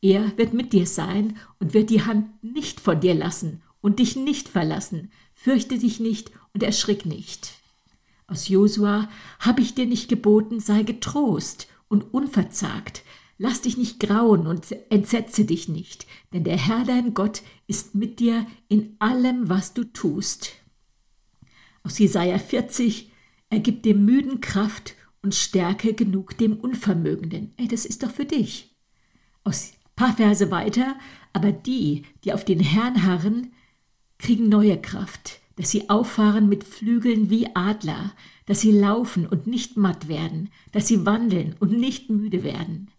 er 0.02 0.38
wird 0.38 0.54
mit 0.54 0.74
dir 0.74 0.86
sein 0.86 1.38
und 1.60 1.74
wird 1.74 1.90
die 1.90 2.04
Hand 2.04 2.44
nicht 2.44 2.80
von 2.80 3.00
dir 3.00 3.14
lassen 3.14 3.62
und 3.82 4.00
dich 4.00 4.16
nicht 4.16 4.48
verlassen. 4.48 5.12
Fürchte 5.34 5.78
dich 5.78 6.00
nicht 6.00 6.32
und 6.54 6.64
erschrick 6.64 7.06
nicht. 7.06 7.54
Aus 8.28 8.48
Josua 8.48 9.10
habe 9.40 9.62
ich 9.62 9.76
dir 9.76 9.86
nicht 9.86 10.08
geboten, 10.08 10.60
sei 10.60 10.84
getrost 10.84 11.68
und 11.90 12.14
unverzagt. 12.14 13.04
Lass 13.38 13.62
dich 13.62 13.76
nicht 13.76 14.00
grauen 14.00 14.46
und 14.46 14.72
entsetze 14.90 15.46
dich 15.46 15.68
nicht, 15.68 16.06
denn 16.32 16.44
der 16.44 16.58
Herr 16.58 16.86
dein 16.86 17.14
Gott 17.14 17.42
ist 17.68 17.96
mit 17.96 18.20
dir 18.20 18.46
in 18.70 18.96
allem, 19.00 19.50
was 19.50 19.74
du 19.74 19.84
tust. 19.84 20.54
Aus 21.84 21.98
Jesaja 21.98 22.38
40, 22.38 23.12
er 23.50 23.60
gibt 23.60 23.86
dem 23.86 24.06
Müden 24.06 24.42
Kraft 24.42 24.96
und 25.24 25.34
Stärke 25.34 25.94
genug 25.94 26.38
dem 26.38 26.54
Unvermögenden. 26.58 27.54
Ey, 27.58 27.68
das 27.68 27.86
ist 27.86 28.04
doch 28.04 28.12
für 28.12 28.26
dich. 28.26 28.76
Aus 29.44 29.74
paar 29.96 30.16
Verse 30.16 30.50
weiter, 30.52 30.96
aber 31.34 31.52
die, 31.52 32.06
die 32.24 32.34
auf 32.34 32.46
den 32.46 32.60
Herrn 32.60 33.04
harren, 33.04 33.54
kriegen 34.22 34.48
neue 34.48 34.80
Kraft 34.80 35.42
dass 35.56 35.70
sie 35.70 35.90
auffahren 35.90 36.50
mit 36.50 36.64
Flügeln 36.64 37.30
wie 37.30 37.56
Adler, 37.56 38.14
dass 38.48 38.62
sie 38.62 38.72
laufen 38.72 39.28
und 39.28 39.46
nicht 39.48 39.78
matt 39.78 40.08
werden, 40.08 40.50
dass 40.72 40.88
sie 40.88 41.06
wandeln 41.06 41.56
und 41.60 41.72
nicht 41.72 42.10
müde 42.10 42.44
werden. 42.44 42.90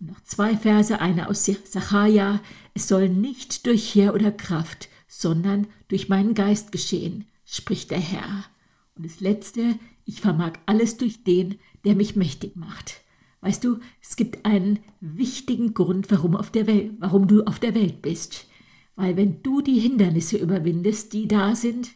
Und 0.00 0.10
noch 0.10 0.20
zwei 0.24 0.56
Verse, 0.56 1.00
einer 1.00 1.28
aus 1.28 1.44
Sacharja, 1.44 2.40
es 2.74 2.88
soll 2.88 3.08
nicht 3.08 3.66
durch 3.66 3.94
Heer 3.94 4.12
oder 4.14 4.32
Kraft, 4.32 4.88
sondern 5.06 5.68
durch 5.86 6.08
meinen 6.08 6.34
Geist 6.34 6.72
geschehen, 6.72 7.26
spricht 7.44 7.92
der 7.92 8.00
Herr. 8.00 8.44
Und 8.96 9.06
das 9.06 9.20
letzte, 9.20 9.78
ich 10.04 10.20
vermag 10.20 10.54
alles 10.66 10.96
durch 10.96 11.22
den, 11.22 11.60
der 11.84 11.94
mich 11.94 12.16
mächtig 12.16 12.56
macht. 12.56 13.02
Weißt 13.40 13.62
du, 13.62 13.78
es 14.00 14.16
gibt 14.16 14.44
einen 14.46 14.80
wichtigen 15.00 15.74
Grund, 15.74 16.10
warum, 16.10 16.34
auf 16.34 16.50
der 16.50 16.66
Welt, 16.66 16.92
warum 16.98 17.28
du 17.28 17.44
auf 17.44 17.58
der 17.60 17.74
Welt 17.74 18.02
bist. 18.02 18.46
Weil 18.96 19.16
wenn 19.16 19.42
du 19.42 19.60
die 19.60 19.78
Hindernisse 19.78 20.36
überwindest, 20.36 21.12
die 21.12 21.28
da 21.28 21.54
sind, 21.54 21.92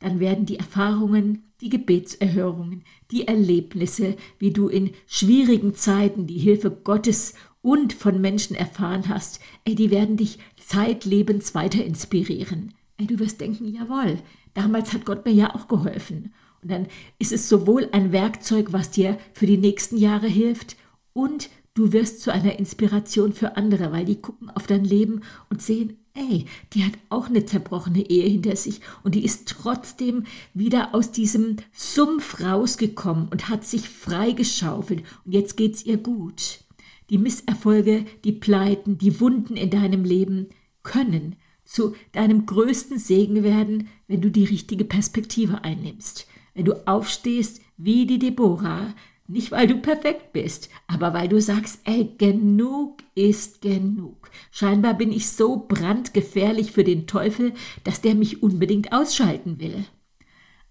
dann 0.00 0.18
werden 0.18 0.46
die 0.46 0.58
Erfahrungen, 0.58 1.52
die 1.60 1.68
Gebetserhörungen, 1.68 2.84
die 3.10 3.28
Erlebnisse, 3.28 4.16
wie 4.38 4.50
du 4.50 4.68
in 4.68 4.90
schwierigen 5.06 5.74
Zeiten 5.74 6.26
die 6.26 6.38
Hilfe 6.38 6.70
Gottes 6.70 7.34
und 7.62 7.92
von 7.92 8.20
Menschen 8.20 8.56
erfahren 8.56 9.08
hast, 9.08 9.40
ey, 9.64 9.74
die 9.74 9.90
werden 9.90 10.16
dich 10.16 10.38
zeitlebens 10.56 11.54
weiter 11.54 11.84
inspirieren. 11.84 12.74
Ey, 12.96 13.06
du 13.06 13.18
wirst 13.18 13.40
denken, 13.40 13.66
jawohl, 13.66 14.18
damals 14.54 14.92
hat 14.92 15.04
Gott 15.04 15.24
mir 15.26 15.32
ja 15.32 15.54
auch 15.54 15.68
geholfen. 15.68 16.32
Und 16.62 16.70
dann 16.70 16.86
ist 17.18 17.32
es 17.32 17.48
sowohl 17.48 17.88
ein 17.92 18.12
Werkzeug, 18.12 18.72
was 18.72 18.90
dir 18.90 19.18
für 19.32 19.46
die 19.46 19.58
nächsten 19.58 19.96
Jahre 19.96 20.26
hilft, 20.26 20.76
und 21.12 21.50
du 21.74 21.92
wirst 21.92 22.20
zu 22.20 22.32
einer 22.32 22.58
Inspiration 22.58 23.32
für 23.32 23.56
andere, 23.56 23.90
weil 23.90 24.04
die 24.04 24.20
gucken 24.20 24.48
auf 24.50 24.66
dein 24.66 24.84
Leben 24.84 25.22
und 25.48 25.60
sehen, 25.60 25.98
ey, 26.20 26.44
die 26.72 26.84
hat 26.84 26.92
auch 27.08 27.28
eine 27.28 27.44
zerbrochene 27.44 28.08
Ehe 28.08 28.28
hinter 28.28 28.56
sich 28.56 28.80
und 29.02 29.14
die 29.14 29.24
ist 29.24 29.48
trotzdem 29.48 30.24
wieder 30.54 30.94
aus 30.94 31.12
diesem 31.12 31.56
Sumpf 31.72 32.40
rausgekommen 32.40 33.28
und 33.28 33.48
hat 33.48 33.64
sich 33.64 33.88
freigeschaufelt 33.88 35.02
und 35.24 35.32
jetzt 35.32 35.56
geht's 35.56 35.84
ihr 35.84 35.96
gut. 35.96 36.60
Die 37.08 37.18
Misserfolge, 37.18 38.04
die 38.24 38.32
Pleiten, 38.32 38.98
die 38.98 39.20
Wunden 39.20 39.56
in 39.56 39.70
deinem 39.70 40.04
Leben 40.04 40.48
können 40.82 41.36
zu 41.64 41.94
deinem 42.12 42.46
größten 42.46 42.98
Segen 42.98 43.42
werden, 43.42 43.88
wenn 44.06 44.20
du 44.20 44.30
die 44.30 44.44
richtige 44.44 44.84
Perspektive 44.84 45.64
einnimmst. 45.64 46.26
Wenn 46.54 46.64
du 46.64 46.86
aufstehst 46.86 47.60
wie 47.76 48.06
die 48.06 48.18
Deborah, 48.18 48.94
nicht, 49.30 49.52
weil 49.52 49.66
du 49.66 49.76
perfekt 49.76 50.32
bist, 50.32 50.70
aber 50.86 51.14
weil 51.14 51.28
du 51.28 51.40
sagst, 51.40 51.80
ey, 51.84 52.14
genug 52.18 53.02
ist 53.14 53.62
genug. 53.62 54.30
Scheinbar 54.50 54.94
bin 54.94 55.12
ich 55.12 55.30
so 55.30 55.66
brandgefährlich 55.68 56.72
für 56.72 56.84
den 56.84 57.06
Teufel, 57.06 57.52
dass 57.84 58.00
der 58.00 58.14
mich 58.14 58.42
unbedingt 58.42 58.92
ausschalten 58.92 59.60
will. 59.60 59.84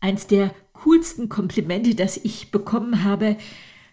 Eins 0.01 0.27
der 0.27 0.53
coolsten 0.73 1.29
Komplimente, 1.29 1.95
das 1.95 2.17
ich 2.17 2.51
bekommen 2.51 3.03
habe, 3.03 3.37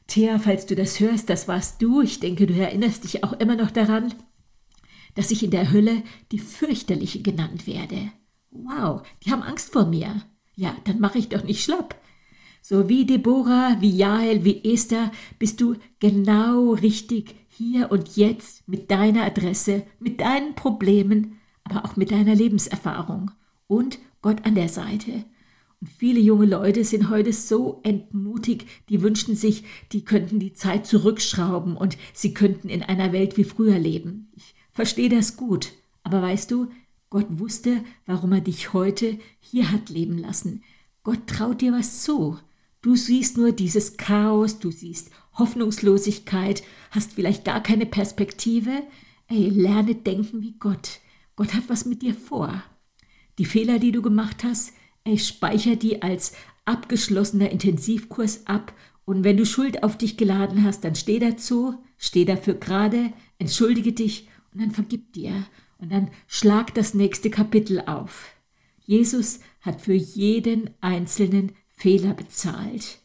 Thea, 0.07 0.39
falls 0.39 0.67
du 0.67 0.77
das 0.77 1.01
hörst, 1.01 1.31
das 1.31 1.49
warst 1.49 1.83
du. 1.83 2.01
Ich 2.01 2.21
denke, 2.21 2.47
du 2.47 2.55
erinnerst 2.55 3.05
dich 3.05 3.25
auch 3.25 3.33
immer 3.35 3.57
noch 3.57 3.71
daran, 3.71 4.15
dass 5.15 5.31
ich 5.31 5.43
in 5.43 5.51
der 5.51 5.73
Hölle 5.73 6.03
die 6.31 6.39
fürchterliche 6.39 7.23
genannt 7.23 7.67
werde. 7.67 8.13
Wow, 8.51 9.03
die 9.25 9.33
haben 9.33 9.43
Angst 9.43 9.73
vor 9.73 9.87
mir. 9.87 10.23
Ja, 10.55 10.77
dann 10.85 11.01
mache 11.01 11.19
ich 11.19 11.29
doch 11.29 11.45
nicht 11.45 11.63
schlapp. 11.63 11.97
So 12.69 12.89
wie 12.89 13.07
Deborah, 13.07 13.77
wie 13.79 13.97
Jael, 13.97 14.45
wie 14.45 14.65
Esther 14.65 15.13
bist 15.39 15.61
du 15.61 15.77
genau 16.01 16.73
richtig 16.73 17.37
hier 17.47 17.93
und 17.93 18.17
jetzt 18.17 18.67
mit 18.67 18.91
deiner 18.91 19.23
Adresse, 19.23 19.85
mit 20.01 20.21
deinen 20.21 20.57
Problemen, 20.57 21.39
aber 21.63 21.85
auch 21.85 21.95
mit 21.95 22.11
deiner 22.11 22.35
Lebenserfahrung 22.35 23.31
und 23.69 24.01
Gott 24.21 24.45
an 24.45 24.57
der 24.57 24.69
Seite. 24.69 25.25
Und 25.81 25.91
viele 25.97 26.19
junge 26.19 26.47
Leute 26.47 26.83
sind 26.83 27.09
heute 27.09 27.33
so 27.33 27.79
entmutigt, 27.85 28.67
die 28.89 29.01
wünschen 29.01 29.37
sich, 29.37 29.63
die 29.93 30.05
könnten 30.05 30.41
die 30.41 30.53
Zeit 30.53 30.87
zurückschrauben 30.87 31.77
und 31.77 31.97
sie 32.15 32.35
könnten 32.35 32.69
in 32.69 32.83
einer 32.83 33.13
Welt 33.13 33.37
wie 33.37 33.45
früher 33.45 33.79
leben. 33.79 34.33
Ich 34.35 34.57
verstehe 34.73 35.09
das 35.09 35.37
gut, 35.37 35.71
aber 36.03 36.21
weißt 36.21 36.51
du, 36.51 36.67
Gott 37.11 37.27
wusste, 37.29 37.85
warum 38.07 38.33
er 38.33 38.41
dich 38.41 38.73
heute 38.73 39.21
hier 39.39 39.71
hat 39.71 39.89
leben 39.89 40.19
lassen. 40.19 40.65
Gott 41.05 41.29
traut 41.29 41.61
dir 41.61 41.73
was 41.73 42.03
zu. 42.03 42.39
Du 42.87 42.95
siehst 42.95 43.37
nur 43.37 43.51
dieses 43.51 43.97
Chaos, 43.97 44.61
du 44.61 44.71
siehst 44.71 45.11
Hoffnungslosigkeit, 45.35 46.63
hast 46.93 47.15
vielleicht 47.15 47.45
gar 47.45 47.61
keine 47.61 47.85
Perspektive. 47.85 48.85
Ey, 49.27 49.49
lerne 49.49 49.97
denken 49.97 50.41
wie 50.41 50.55
Gott. 50.61 51.01
Gott 51.35 51.53
hat 51.53 51.65
was 51.67 51.85
mit 51.85 52.03
dir 52.03 52.15
vor. 52.15 52.63
Die 53.39 53.45
Fehler, 53.45 53.81
die 53.81 53.91
du 53.91 54.03
gemacht 54.03 54.45
hast, 54.45 54.73
ey, 55.03 55.19
speicher 55.19 55.75
die 55.75 56.01
als 56.01 56.35
abgeschlossener 56.65 57.51
Intensivkurs 57.51 58.47
ab 58.47 58.73
und 59.05 59.25
wenn 59.25 59.37
du 59.37 59.47
Schuld 59.47 59.83
auf 59.83 59.99
dich 59.99 60.17
geladen 60.17 60.63
hast, 60.63 60.85
dann 60.85 60.95
steh 60.95 61.19
dazu, 61.19 61.75
steh 61.99 62.25
dafür 62.25 62.55
gerade, 62.55 63.13
entschuldige 63.41 63.95
dich 63.95 64.29
und 64.55 64.61
dann 64.61 64.71
vergib 64.71 65.13
dir 65.13 65.45
und 65.79 65.91
dann 65.91 66.13
schlag 66.29 66.73
das 66.75 66.95
nächste 66.95 67.31
Kapitel 67.31 67.81
auf. 67.81 68.29
Jesus 68.85 69.41
hat 69.61 69.81
für 69.81 69.93
jeden 69.93 70.71
Einzelnen 70.81 71.51
Fehler 71.77 72.15
bezahlt. 72.15 72.99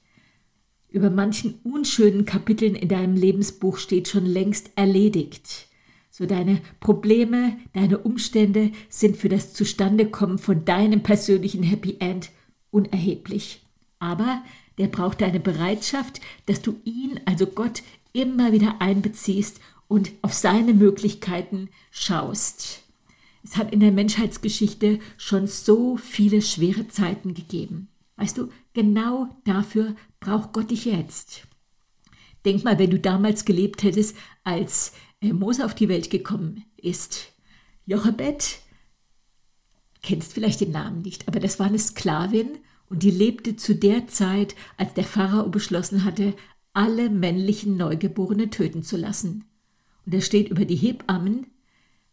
Über 0.90 1.10
manchen 1.10 1.60
unschönen 1.64 2.26
Kapiteln 2.26 2.76
in 2.76 2.88
deinem 2.88 3.16
Lebensbuch 3.16 3.78
steht 3.78 4.08
schon 4.08 4.26
längst 4.26 4.72
erledigt. 4.76 5.68
So 6.10 6.26
deine 6.26 6.62
Probleme, 6.80 7.58
deine 7.74 8.00
Umstände 8.00 8.72
sind 8.90 9.18
für 9.18 9.30
das 9.30 9.54
Zustandekommen 9.54 10.38
von 10.38 10.66
deinem 10.66 11.04
persönlichen 11.04 11.64
Happy 11.64 11.98
End 12.00 12.32
unerheblich. 12.70 13.62
Aber 14.00 14.42
der 14.78 14.88
braucht 14.88 15.22
deine 15.22 15.40
Bereitschaft, 15.40 16.22
dass 16.46 16.62
du 16.62 16.80
ihn, 16.84 17.20
also 17.26 17.46
Gott, 17.46 17.84
immer 18.14 18.52
wieder 18.52 18.82
einbeziehst 18.82 19.60
und 19.88 20.12
auf 20.22 20.34
seine 20.34 20.74
Möglichkeiten 20.74 21.70
schaust. 21.92 22.84
Es 23.44 23.58
hat 23.58 23.74
in 23.74 23.80
der 23.80 23.92
Menschheitsgeschichte 23.92 25.00
schon 25.18 25.48
so 25.48 25.98
viele 25.98 26.42
schwere 26.42 26.88
Zeiten 26.88 27.34
gegeben. 27.34 27.88
Weißt 28.18 28.38
du, 28.38 28.50
genau 28.74 29.30
dafür 29.46 29.96
braucht 30.20 30.54
Gott 30.54 30.72
dich 30.72 30.86
jetzt. 30.86 31.48
Denk 32.46 32.64
mal, 32.64 32.80
wenn 32.80 32.90
du 32.90 33.00
damals 33.00 33.46
gelebt 33.46 33.84
hättest, 33.84 34.16
als 34.44 34.94
äh, 35.22 35.34
Mose 35.34 35.66
auf 35.66 35.76
die 35.76 35.90
Welt 35.90 36.10
gekommen 36.10 36.66
ist. 36.78 37.32
Jochebed, 37.86 38.60
kennst 40.02 40.34
vielleicht 40.34 40.62
den 40.62 40.72
Namen 40.72 41.02
nicht, 41.02 41.28
aber 41.28 41.40
das 41.40 41.60
war 41.60 41.68
eine 41.68 41.80
Sklavin 41.80 42.58
und 42.90 43.04
die 43.04 43.12
lebte 43.12 43.56
zu 43.56 43.76
der 43.76 44.08
Zeit, 44.08 44.56
als 44.78 44.94
der 44.94 45.04
Pharao 45.04 45.50
beschlossen 45.50 46.04
hatte, 46.04 46.34
alle 46.74 47.10
männlichen 47.10 47.78
Neugeborene 47.78 48.50
töten 48.50 48.84
zu 48.84 48.98
lassen. 48.98 49.46
Und 50.06 50.14
er 50.14 50.22
steht 50.22 50.50
über 50.50 50.66
die 50.66 50.76
Hebammen, 50.76 51.48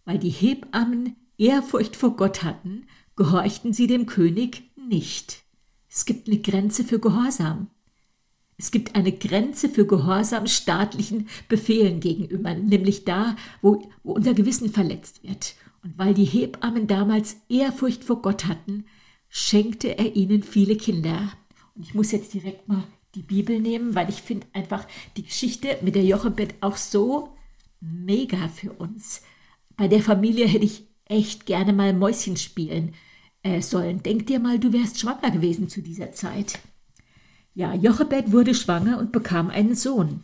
weil 0.05 0.19
die 0.19 0.31
Hebammen 0.31 1.17
Ehrfurcht 1.39 1.97
vor 1.97 2.17
Gott 2.17 2.43
hatten, 2.43 2.87
gehorchten 3.17 3.73
sie 3.73 3.87
dem 3.87 4.07
König 4.07 4.65
nicht. 4.77 5.45
Es 5.99 6.05
gibt 6.05 6.29
eine 6.29 6.39
Grenze 6.39 6.85
für 6.85 7.01
Gehorsam. 7.01 7.67
Es 8.57 8.71
gibt 8.71 8.95
eine 8.95 9.11
Grenze 9.11 9.69
für 9.69 9.85
Gehorsam 9.85 10.47
staatlichen 10.47 11.29
Befehlen 11.49 11.99
gegenüber, 11.99 12.55
nämlich 12.55 13.05
da, 13.05 13.35
wo, 13.63 13.83
wo 14.05 14.13
unser 14.13 14.33
Gewissen 14.33 14.71
verletzt 14.71 15.25
wird. 15.25 15.57
Und 15.83 15.99
weil 15.99 16.15
die 16.15 16.25
Hebammen 16.25 16.87
damals 16.87 17.39
Ehrfurcht 17.49 18.05
vor 18.05 18.23
Gott 18.23 18.45
hatten, 18.45 18.85
schenkte 19.29 19.99
er 19.99 20.15
ihnen 20.15 20.45
viele 20.45 20.77
Kinder. 20.77 21.33
Und 21.75 21.83
ich 21.83 21.95
muss 21.95 22.13
jetzt 22.13 22.33
direkt 22.33 22.69
mal 22.69 22.85
die 23.17 23.23
Bibel 23.23 23.59
nehmen, 23.59 23.97
weil 23.97 24.09
ich 24.09 24.23
finde 24.23 24.47
einfach 24.53 24.87
die 25.17 25.25
Geschichte 25.25 25.79
mit 25.83 25.97
der 25.97 26.05
Jochebed 26.05 26.55
auch 26.61 26.77
so 26.77 27.37
mega 27.81 28.47
für 28.47 28.73
uns. 28.73 29.23
Bei 29.77 29.89
der 29.89 30.01
Familie 30.01 30.47
hätte 30.47 30.65
ich 30.65 30.87
echt 31.07 31.45
gerne 31.45 31.73
mal 31.73 31.93
Mäuschen 31.93 32.37
spielen 32.37 32.95
äh, 33.43 33.61
sollen. 33.61 34.03
Denk 34.03 34.27
dir 34.27 34.41
mal, 34.41 34.59
du 34.59 34.73
wärst 34.73 34.99
schwanger 34.99 35.31
gewesen 35.31 35.69
zu 35.69 35.83
dieser 35.83 36.13
Zeit. 36.13 36.59
Ja, 37.55 37.75
Jochebed 37.75 38.33
wurde 38.33 38.55
schwanger 38.55 38.99
und 38.99 39.13
bekam 39.13 39.51
einen 39.51 39.75
Sohn. 39.75 40.23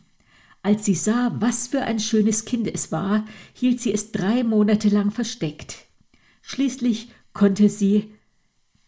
Als 0.63 0.85
sie 0.85 0.95
sah, 0.95 1.35
was 1.41 1.67
für 1.67 1.83
ein 1.83 2.01
schönes 2.01 2.45
Kind 2.45 2.67
es 2.73 2.91
war, 2.91 3.27
hielt 3.53 3.81
sie 3.81 3.93
es 3.93 4.13
drei 4.13 4.45
Monate 4.45 4.89
lang 4.89 5.11
versteckt. 5.11 5.85
Schließlich 6.41 7.11
konnte 7.33 7.69
sie 7.69 8.15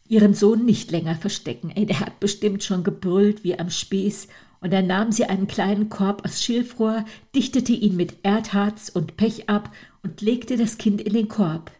ihren 0.09 0.35
Sohn 0.35 0.65
nicht 0.65 0.91
länger 0.91 1.17
verstecken. 1.17 1.73
Der 1.75 2.01
hat 2.01 2.21
bestimmt 2.21 2.63
schon 2.63 2.85
gebrüllt 2.85 3.45
wie 3.45 3.59
am 3.59 3.71
Spieß. 3.71 4.29
Und 4.61 4.73
dann 4.73 4.87
nahm 4.87 5.13
sie 5.13 5.27
einen 5.27 5.49
kleinen 5.49 5.91
Korb 5.91 6.25
aus 6.25 6.43
Schilfrohr, 6.43 7.05
dichtete 7.35 7.73
ihn 7.73 7.97
mit 7.97 8.17
Erdharz 8.23 8.89
und 8.89 9.17
Pech 9.17 9.49
ab 9.49 9.71
und 10.03 10.23
legte 10.23 10.57
das 10.57 10.79
Kind 10.79 11.01
in 11.01 11.13
den 11.13 11.29
Korb. 11.29 11.71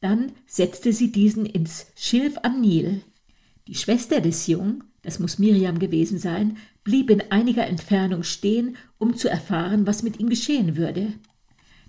Dann 0.00 0.32
setzte 0.46 0.92
sie 0.92 1.10
diesen 1.10 1.44
ins 1.46 1.86
Schilf 1.96 2.36
am 2.42 2.60
Nil. 2.60 3.02
Die 3.66 3.74
Schwester 3.74 4.20
des 4.20 4.46
Jungen, 4.46 4.84
das 5.02 5.18
muss 5.18 5.38
Miriam 5.38 5.78
gewesen 5.78 6.18
sein, 6.18 6.56
blieb 6.84 7.10
in 7.10 7.22
einiger 7.30 7.66
Entfernung 7.66 8.22
stehen, 8.22 8.76
um 8.98 9.16
zu 9.16 9.28
erfahren, 9.28 9.86
was 9.86 10.02
mit 10.02 10.20
ihm 10.20 10.28
geschehen 10.28 10.76
würde. 10.76 11.14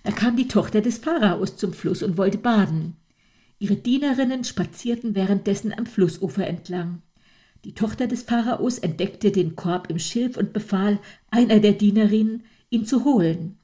Da 0.04 0.12
kam 0.12 0.36
die 0.38 0.48
Tochter 0.48 0.82
des 0.82 0.98
Pharaos 0.98 1.58
zum 1.58 1.74
Fluss 1.74 2.02
und 2.02 2.18
wollte 2.18 2.38
baden. 2.38 2.96
Ihre 3.60 3.76
Dienerinnen 3.76 4.44
spazierten 4.44 5.14
währenddessen 5.16 5.78
am 5.78 5.86
Flussufer 5.86 6.48
entlang. 6.48 7.02
Die 7.66 7.74
Tochter 7.74 8.08
des 8.08 8.24
Pharaos 8.24 8.80
entdeckte 8.80 9.32
den 9.32 9.56
Korb 9.56 9.90
im 9.90 10.00
Schilf 10.00 10.38
und 10.38 10.54
befahl 10.54 11.00
einer 11.30 11.60
der 11.60 11.74
Dienerinnen, 11.74 12.44
ihn 12.70 12.86
zu 12.86 13.04
holen. 13.04 13.59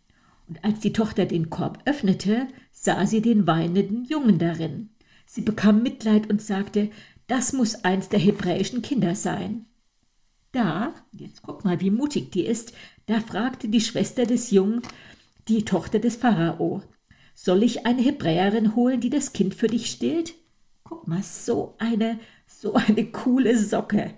Und 0.47 0.63
als 0.63 0.79
die 0.79 0.93
Tochter 0.93 1.25
den 1.25 1.49
Korb 1.49 1.79
öffnete, 1.85 2.47
sah 2.71 3.05
sie 3.05 3.21
den 3.21 3.47
weinenden 3.47 4.05
Jungen 4.05 4.37
darin. 4.37 4.89
Sie 5.25 5.41
bekam 5.41 5.81
Mitleid 5.81 6.29
und 6.29 6.41
sagte, 6.41 6.91
das 7.27 7.53
muss 7.53 7.83
eins 7.83 8.09
der 8.09 8.19
hebräischen 8.19 8.81
Kinder 8.81 9.15
sein. 9.15 9.65
Da, 10.51 10.93
jetzt 11.11 11.41
guck 11.41 11.65
mal, 11.65 11.81
wie 11.81 11.91
mutig 11.91 12.31
die 12.31 12.45
ist, 12.45 12.73
da 13.07 13.19
fragte 13.19 13.67
die 13.67 13.81
Schwester 13.81 14.25
des 14.25 14.51
Jungen 14.51 14.81
die 15.47 15.65
Tochter 15.65 15.99
des 15.99 16.15
Pharao, 16.15 16.81
soll 17.33 17.63
ich 17.63 17.85
eine 17.85 18.01
Hebräerin 18.01 18.75
holen, 18.75 19.01
die 19.01 19.09
das 19.09 19.33
Kind 19.33 19.53
für 19.53 19.67
dich 19.67 19.91
stillt? 19.91 20.33
Guck 20.83 21.07
mal, 21.07 21.21
so 21.21 21.75
eine, 21.77 22.19
so 22.47 22.73
eine 22.73 23.05
coole 23.11 23.57
Socke. 23.57 24.13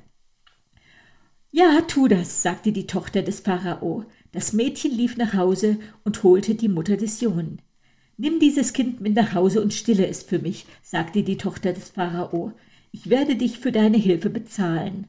Ja, 1.51 1.81
tu 1.81 2.07
das, 2.07 2.43
sagte 2.43 2.71
die 2.71 2.85
Tochter 2.85 3.23
des 3.23 3.39
Pharao. 3.39 4.05
Das 4.31 4.53
Mädchen 4.53 4.91
lief 4.91 5.17
nach 5.17 5.33
Hause 5.33 5.77
und 6.03 6.23
holte 6.23 6.55
die 6.55 6.69
Mutter 6.69 6.97
des 6.97 7.21
Jungen. 7.21 7.61
Nimm 8.17 8.39
dieses 8.39 8.73
Kind 8.73 8.99
mit 8.99 9.15
nach 9.15 9.33
Hause 9.33 9.61
und 9.61 9.73
stille 9.73 10.07
es 10.07 10.23
für 10.23 10.39
mich, 10.39 10.65
sagte 10.81 11.23
die 11.23 11.37
Tochter 11.37 11.73
des 11.73 11.89
Pharao. 11.89 12.53
Ich 12.91 13.09
werde 13.09 13.35
dich 13.35 13.59
für 13.59 13.71
deine 13.71 13.97
Hilfe 13.97 14.29
bezahlen. 14.29 15.07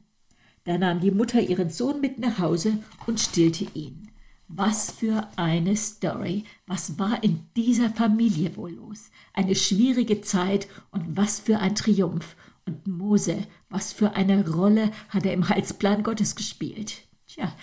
Da 0.64 0.76
nahm 0.76 1.00
die 1.00 1.10
Mutter 1.10 1.40
ihren 1.40 1.70
Sohn 1.70 2.00
mit 2.00 2.18
nach 2.18 2.38
Hause 2.38 2.78
und 3.06 3.20
stillte 3.20 3.66
ihn. 3.75 4.10
Was 4.48 4.90
für 4.90 5.28
eine 5.37 5.76
Story. 5.76 6.44
Was 6.66 6.98
war 6.98 7.22
in 7.22 7.46
dieser 7.56 7.90
Familie 7.90 8.56
wohl 8.56 8.72
los? 8.72 9.10
Eine 9.32 9.54
schwierige 9.54 10.20
Zeit 10.20 10.68
und 10.90 11.16
was 11.16 11.40
für 11.40 11.58
ein 11.58 11.75
Triumph. 11.75 12.37
Und 12.66 12.87
Mose, 12.87 13.46
was 13.70 13.92
für 13.92 14.14
eine 14.14 14.46
Rolle 14.48 14.90
hat 15.08 15.24
er 15.24 15.33
im 15.33 15.48
Heilsplan 15.48 16.02
Gottes 16.02 16.37
gespielt? 16.37 17.02
Tja, 17.26 17.54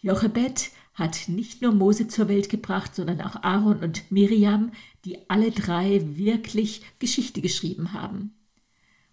Jochebed 0.00 0.70
hat 0.94 1.28
nicht 1.28 1.60
nur 1.60 1.72
Mose 1.72 2.08
zur 2.08 2.28
Welt 2.28 2.48
gebracht, 2.48 2.94
sondern 2.94 3.20
auch 3.20 3.42
Aaron 3.42 3.78
und 3.78 4.10
Miriam, 4.10 4.72
die 5.04 5.28
alle 5.28 5.50
drei 5.50 6.16
wirklich 6.16 6.82
Geschichte 7.00 7.40
geschrieben 7.40 7.92
haben. 7.92 8.32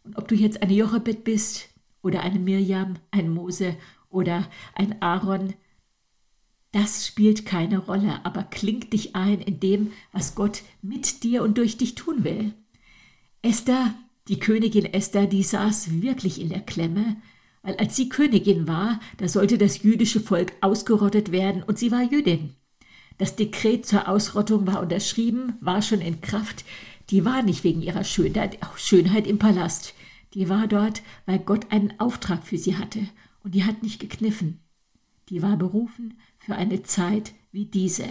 Und 0.04 0.18
ob 0.18 0.28
du 0.28 0.36
jetzt 0.36 0.62
eine 0.62 0.74
Jochebed 0.74 1.24
bist 1.24 1.70
oder 2.02 2.22
eine 2.22 2.40
Miriam, 2.40 2.96
ein 3.10 3.30
Mose 3.30 3.76
oder 4.10 4.48
ein 4.76 5.02
Aaron, 5.02 5.54
das 6.72 7.06
spielt 7.06 7.46
keine 7.46 7.80
Rolle, 7.80 8.24
aber 8.26 8.44
kling 8.44 8.90
dich 8.90 9.16
ein 9.16 9.42
in 9.42 9.60
dem, 9.60 9.92
was 10.12 10.36
Gott 10.36 10.64
mit 10.82 11.24
dir 11.24 11.44
und 11.44 11.58
durch 11.58 11.78
dich 11.78 11.96
tun 11.96 12.24
will. 12.24 12.54
Esther, 13.42 13.94
die 14.28 14.40
Königin 14.40 14.86
Esther, 14.86 15.26
die 15.26 15.44
saß 15.44 16.02
wirklich 16.02 16.40
in 16.40 16.50
der 16.50 16.62
Klemme, 16.62 17.18
weil 17.64 17.76
als 17.78 17.96
sie 17.96 18.10
Königin 18.10 18.68
war, 18.68 19.00
da 19.18 19.28
sollte 19.28 19.58
das 19.58 19.84
jüdische 19.84 20.20
Volk 20.20 20.54
ausgerottet 20.62 21.32
werden 21.32 21.64
und 21.64 21.78
sie 21.78 21.92
war 21.92 22.04
Jüdin. 22.04 22.56
Das 23.18 23.36
Dekret 23.36 23.86
zur 23.86 24.08
Ausrottung 24.08 24.66
war 24.66 24.82
unterschrieben, 24.82 25.54
war 25.62 25.82
schon 25.82 26.02
in 26.02 26.22
Kraft. 26.22 26.66
Die 27.10 27.24
war 27.24 27.44
nicht 27.44 27.64
wegen 27.64 27.82
ihrer 27.82 28.04
Schönheit, 28.04 28.58
Schönheit 28.78 29.28
im 29.28 29.38
Palast. 29.38 29.94
Die 30.34 30.50
war 30.50 30.68
dort, 30.68 31.04
weil 31.26 31.40
Gott 31.40 31.72
einen 31.72 32.00
Auftrag 32.00 32.44
für 32.44 32.58
sie 32.58 32.78
hatte. 32.78 33.00
Und 33.44 33.54
die 33.54 33.64
hat 33.64 33.84
nicht 33.84 34.00
gekniffen. 34.00 34.60
Die 35.30 35.42
war 35.42 35.58
berufen 35.58 36.20
für 36.40 36.56
eine 36.56 36.84
Zeit 36.84 37.34
wie 37.52 37.66
diese. 37.66 38.08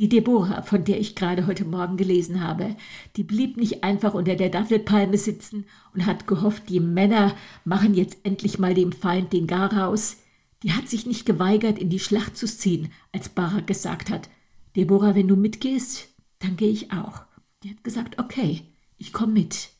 Die 0.00 0.08
Deborah, 0.08 0.62
von 0.62 0.84
der 0.84 0.98
ich 0.98 1.14
gerade 1.14 1.46
heute 1.46 1.64
Morgen 1.64 1.96
gelesen 1.96 2.40
habe, 2.42 2.74
die 3.16 3.22
blieb 3.22 3.56
nicht 3.56 3.84
einfach 3.84 4.14
unter 4.14 4.34
der 4.34 4.48
Dattelpalme 4.48 5.16
sitzen 5.16 5.66
und 5.94 6.04
hat 6.04 6.26
gehofft, 6.26 6.68
die 6.68 6.80
Männer 6.80 7.36
machen 7.64 7.94
jetzt 7.94 8.18
endlich 8.24 8.58
mal 8.58 8.74
dem 8.74 8.90
Feind 8.90 9.32
den 9.32 9.46
Garaus. 9.46 10.16
Die 10.64 10.72
hat 10.72 10.88
sich 10.88 11.06
nicht 11.06 11.26
geweigert, 11.26 11.78
in 11.78 11.90
die 11.90 12.00
Schlacht 12.00 12.36
zu 12.36 12.46
ziehen, 12.46 12.90
als 13.12 13.28
Barak 13.28 13.68
gesagt 13.68 14.10
hat, 14.10 14.28
Deborah, 14.74 15.14
wenn 15.14 15.28
du 15.28 15.36
mitgehst, 15.36 16.08
dann 16.40 16.56
gehe 16.56 16.70
ich 16.70 16.90
auch. 16.90 17.22
Die 17.62 17.70
hat 17.70 17.84
gesagt, 17.84 18.18
okay, 18.18 18.62
ich 18.98 19.12
komme 19.12 19.34
mit. 19.34 19.70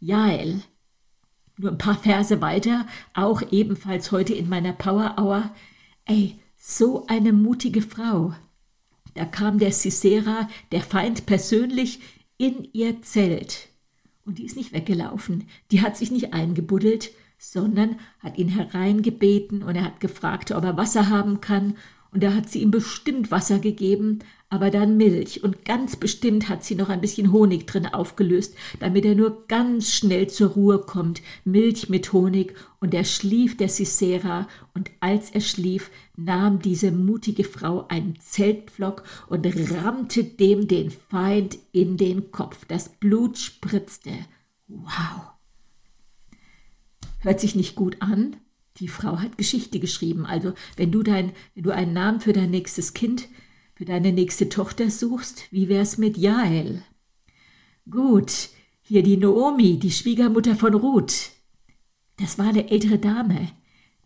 Jael, 0.00 0.62
nur 1.56 1.70
ein 1.70 1.78
paar 1.78 1.98
Verse 1.98 2.40
weiter, 2.40 2.84
auch 3.14 3.42
ebenfalls 3.52 4.10
heute 4.10 4.34
in 4.34 4.48
meiner 4.48 4.72
Power 4.72 5.14
Hour, 5.18 5.54
ey, 6.06 6.40
so 6.56 7.06
eine 7.06 7.32
mutige 7.32 7.82
Frau. 7.82 8.34
Da 9.14 9.24
kam 9.24 9.58
der 9.58 9.72
Sisera, 9.72 10.48
der 10.72 10.82
Feind 10.82 11.26
persönlich, 11.26 12.00
in 12.38 12.68
ihr 12.72 13.02
Zelt. 13.02 13.68
Und 14.24 14.38
die 14.38 14.44
ist 14.44 14.56
nicht 14.56 14.72
weggelaufen, 14.72 15.48
die 15.70 15.82
hat 15.82 15.96
sich 15.96 16.10
nicht 16.10 16.32
eingebuddelt, 16.32 17.10
sondern 17.38 17.98
hat 18.18 18.38
ihn 18.38 18.48
hereingebeten 18.48 19.62
und 19.62 19.76
er 19.76 19.84
hat 19.84 20.00
gefragt, 20.00 20.52
ob 20.52 20.64
er 20.64 20.76
Wasser 20.76 21.08
haben 21.08 21.40
kann 21.40 21.76
und 22.12 22.22
da 22.22 22.34
hat 22.34 22.48
sie 22.48 22.60
ihm 22.62 22.70
bestimmt 22.70 23.30
Wasser 23.30 23.58
gegeben, 23.58 24.20
aber 24.50 24.70
dann 24.70 24.96
Milch 24.96 25.44
und 25.44 25.64
ganz 25.64 25.94
bestimmt 25.94 26.48
hat 26.48 26.64
sie 26.64 26.74
noch 26.74 26.88
ein 26.88 27.00
bisschen 27.00 27.32
Honig 27.32 27.68
drin 27.68 27.86
aufgelöst, 27.86 28.56
damit 28.80 29.04
er 29.04 29.14
nur 29.14 29.46
ganz 29.46 29.94
schnell 29.94 30.28
zur 30.28 30.50
Ruhe 30.50 30.80
kommt. 30.80 31.22
Milch 31.44 31.88
mit 31.88 32.12
Honig 32.12 32.54
und 32.80 32.92
er 32.92 33.04
schlief 33.04 33.56
der 33.56 33.68
Sisera 33.68 34.48
und 34.74 34.90
als 34.98 35.30
er 35.30 35.40
schlief, 35.40 35.90
nahm 36.16 36.58
diese 36.58 36.90
mutige 36.90 37.44
Frau 37.44 37.86
einen 37.86 38.18
Zeltpflock 38.18 39.04
und 39.28 39.46
rammte 39.70 40.24
dem 40.24 40.66
den 40.66 40.90
Feind 40.90 41.56
in 41.70 41.96
den 41.96 42.32
Kopf. 42.32 42.64
Das 42.66 42.88
Blut 42.88 43.38
spritzte. 43.38 44.10
Wow. 44.66 45.30
Hört 47.20 47.38
sich 47.38 47.54
nicht 47.54 47.76
gut 47.76 47.98
an, 48.00 48.36
die 48.78 48.88
Frau 48.88 49.18
hat 49.18 49.38
Geschichte 49.38 49.78
geschrieben. 49.78 50.26
Also 50.26 50.54
wenn 50.76 50.90
du 50.90 51.04
dein, 51.04 51.32
wenn 51.54 51.62
du 51.62 51.70
einen 51.70 51.92
Namen 51.92 52.20
für 52.20 52.32
dein 52.32 52.50
nächstes 52.50 52.94
Kind, 52.94 53.28
für 53.80 53.86
deine 53.86 54.12
nächste 54.12 54.50
Tochter 54.50 54.90
suchst, 54.90 55.50
wie 55.50 55.70
wär's 55.70 55.96
mit 55.96 56.18
Jael? 56.18 56.82
Gut, 57.88 58.50
hier 58.82 59.02
die 59.02 59.16
Naomi, 59.16 59.78
die 59.78 59.90
Schwiegermutter 59.90 60.54
von 60.54 60.74
Ruth. 60.74 61.30
Das 62.18 62.38
war 62.38 62.48
eine 62.48 62.70
ältere 62.70 62.98
Dame. 62.98 63.48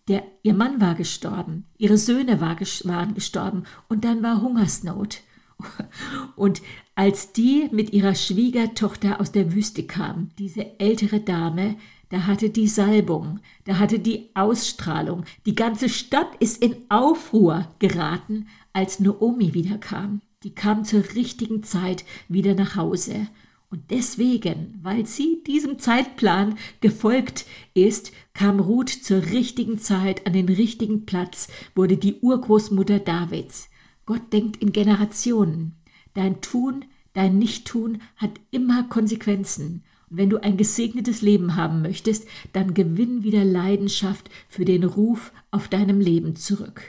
Der, 0.06 0.22
ihr 0.44 0.54
Mann 0.54 0.80
war 0.80 0.94
gestorben, 0.94 1.64
ihre 1.76 1.98
Söhne 1.98 2.40
war, 2.40 2.56
waren 2.60 3.14
gestorben 3.14 3.64
und 3.88 4.04
dann 4.04 4.22
war 4.22 4.42
Hungersnot. 4.42 5.22
Und 6.36 6.62
als 6.94 7.32
die 7.32 7.68
mit 7.70 7.92
ihrer 7.92 8.14
Schwiegertochter 8.14 9.20
aus 9.20 9.32
der 9.32 9.54
Wüste 9.54 9.84
kam, 9.84 10.30
diese 10.38 10.78
ältere 10.78 11.20
Dame, 11.20 11.76
da 12.10 12.26
hatte 12.26 12.50
die 12.50 12.68
Salbung, 12.68 13.40
da 13.64 13.78
hatte 13.78 13.98
die 13.98 14.30
Ausstrahlung. 14.34 15.24
Die 15.46 15.54
ganze 15.54 15.88
Stadt 15.88 16.28
ist 16.38 16.62
in 16.62 16.76
Aufruhr 16.88 17.68
geraten, 17.78 18.46
als 18.74 19.00
Naomi 19.00 19.54
wiederkam. 19.54 20.20
Die 20.42 20.54
kam 20.54 20.84
zur 20.84 21.02
richtigen 21.14 21.62
Zeit 21.62 22.04
wieder 22.28 22.54
nach 22.54 22.76
Hause. 22.76 23.28
Und 23.70 23.90
deswegen, 23.90 24.78
weil 24.82 25.06
sie 25.06 25.42
diesem 25.46 25.78
Zeitplan 25.78 26.56
gefolgt 26.80 27.46
ist, 27.72 28.12
kam 28.34 28.60
Ruth 28.60 28.90
zur 28.90 29.22
richtigen 29.26 29.78
Zeit 29.78 30.26
an 30.26 30.32
den 30.34 30.48
richtigen 30.48 31.06
Platz, 31.06 31.48
wurde 31.74 31.96
die 31.96 32.20
Urgroßmutter 32.20 32.98
Davids. 32.98 33.70
Gott 34.06 34.32
denkt 34.32 34.58
in 34.58 34.72
Generationen. 34.72 35.76
Dein 36.12 36.40
Tun, 36.40 36.84
dein 37.14 37.38
Nichttun 37.38 37.98
hat 38.16 38.32
immer 38.50 38.84
Konsequenzen. 38.84 39.82
Und 40.10 40.18
wenn 40.18 40.30
du 40.30 40.42
ein 40.42 40.56
gesegnetes 40.56 41.22
Leben 41.22 41.56
haben 41.56 41.82
möchtest, 41.82 42.28
dann 42.52 42.74
gewinn 42.74 43.24
wieder 43.24 43.44
Leidenschaft 43.44 44.30
für 44.48 44.64
den 44.64 44.84
Ruf 44.84 45.32
auf 45.50 45.68
deinem 45.68 46.00
Leben 46.00 46.36
zurück. 46.36 46.82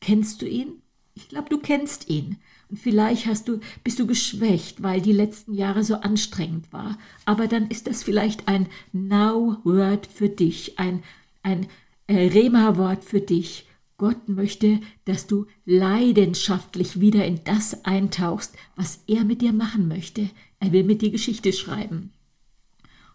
Kennst 0.00 0.42
du 0.42 0.46
ihn? 0.46 0.79
Ich 1.20 1.28
glaube, 1.28 1.50
du 1.50 1.58
kennst 1.58 2.08
ihn. 2.08 2.38
Und 2.70 2.78
vielleicht 2.78 3.26
hast 3.26 3.48
du, 3.48 3.60
bist 3.84 3.98
du 3.98 4.06
geschwächt, 4.06 4.82
weil 4.82 5.00
die 5.00 5.12
letzten 5.12 5.54
Jahre 5.54 5.84
so 5.84 5.96
anstrengend 5.96 6.72
war. 6.72 6.98
Aber 7.26 7.46
dann 7.46 7.68
ist 7.68 7.86
das 7.86 8.02
vielleicht 8.02 8.48
ein 8.48 8.68
Now-Word 8.92 10.06
für 10.06 10.28
dich, 10.28 10.78
ein, 10.78 11.02
ein 11.42 11.66
äh, 12.06 12.28
Rema-Wort 12.28 13.04
für 13.04 13.20
dich. 13.20 13.66
Gott 13.98 14.28
möchte, 14.28 14.80
dass 15.04 15.26
du 15.26 15.46
leidenschaftlich 15.66 17.00
wieder 17.00 17.26
in 17.26 17.44
das 17.44 17.84
eintauchst, 17.84 18.56
was 18.74 19.00
er 19.06 19.24
mit 19.24 19.42
dir 19.42 19.52
machen 19.52 19.88
möchte. 19.88 20.30
Er 20.58 20.72
will 20.72 20.84
mit 20.84 21.02
dir 21.02 21.10
Geschichte 21.10 21.52
schreiben. 21.52 22.12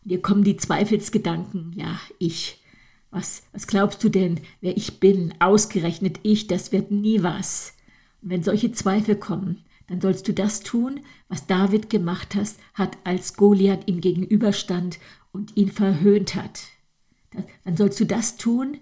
Und 0.03 0.11
dir 0.11 0.21
kommen 0.21 0.43
die 0.43 0.57
Zweifelsgedanken, 0.57 1.73
ja, 1.75 1.99
ich. 2.19 2.59
Was, 3.09 3.43
was 3.53 3.65
glaubst 3.65 4.03
du 4.03 4.09
denn, 4.09 4.41
wer 4.59 4.75
ich 4.75 4.99
bin? 4.99 5.33
Ausgerechnet 5.39 6.19
ich, 6.23 6.47
das 6.47 6.73
wird 6.73 6.91
nie 6.91 7.23
was. 7.23 7.74
Wenn 8.27 8.41
solche 8.41 8.71
Zweifel 8.71 9.15
kommen, 9.15 9.63
dann 9.85 10.01
sollst 10.01 10.27
du 10.27 10.33
das 10.33 10.61
tun, 10.61 11.01
was 11.29 11.45
David 11.45 11.91
gemacht 11.91 12.33
hast, 12.33 12.59
hat, 12.73 12.97
als 13.03 13.35
Goliath 13.35 13.88
ihm 13.88 14.01
gegenüberstand 14.01 14.97
und 15.31 15.55
ihn 15.55 15.71
verhöhnt 15.71 16.33
hat. 16.33 16.63
Dann 17.63 17.77
sollst 17.77 17.99
du 17.99 18.05
das 18.05 18.38
tun, 18.38 18.79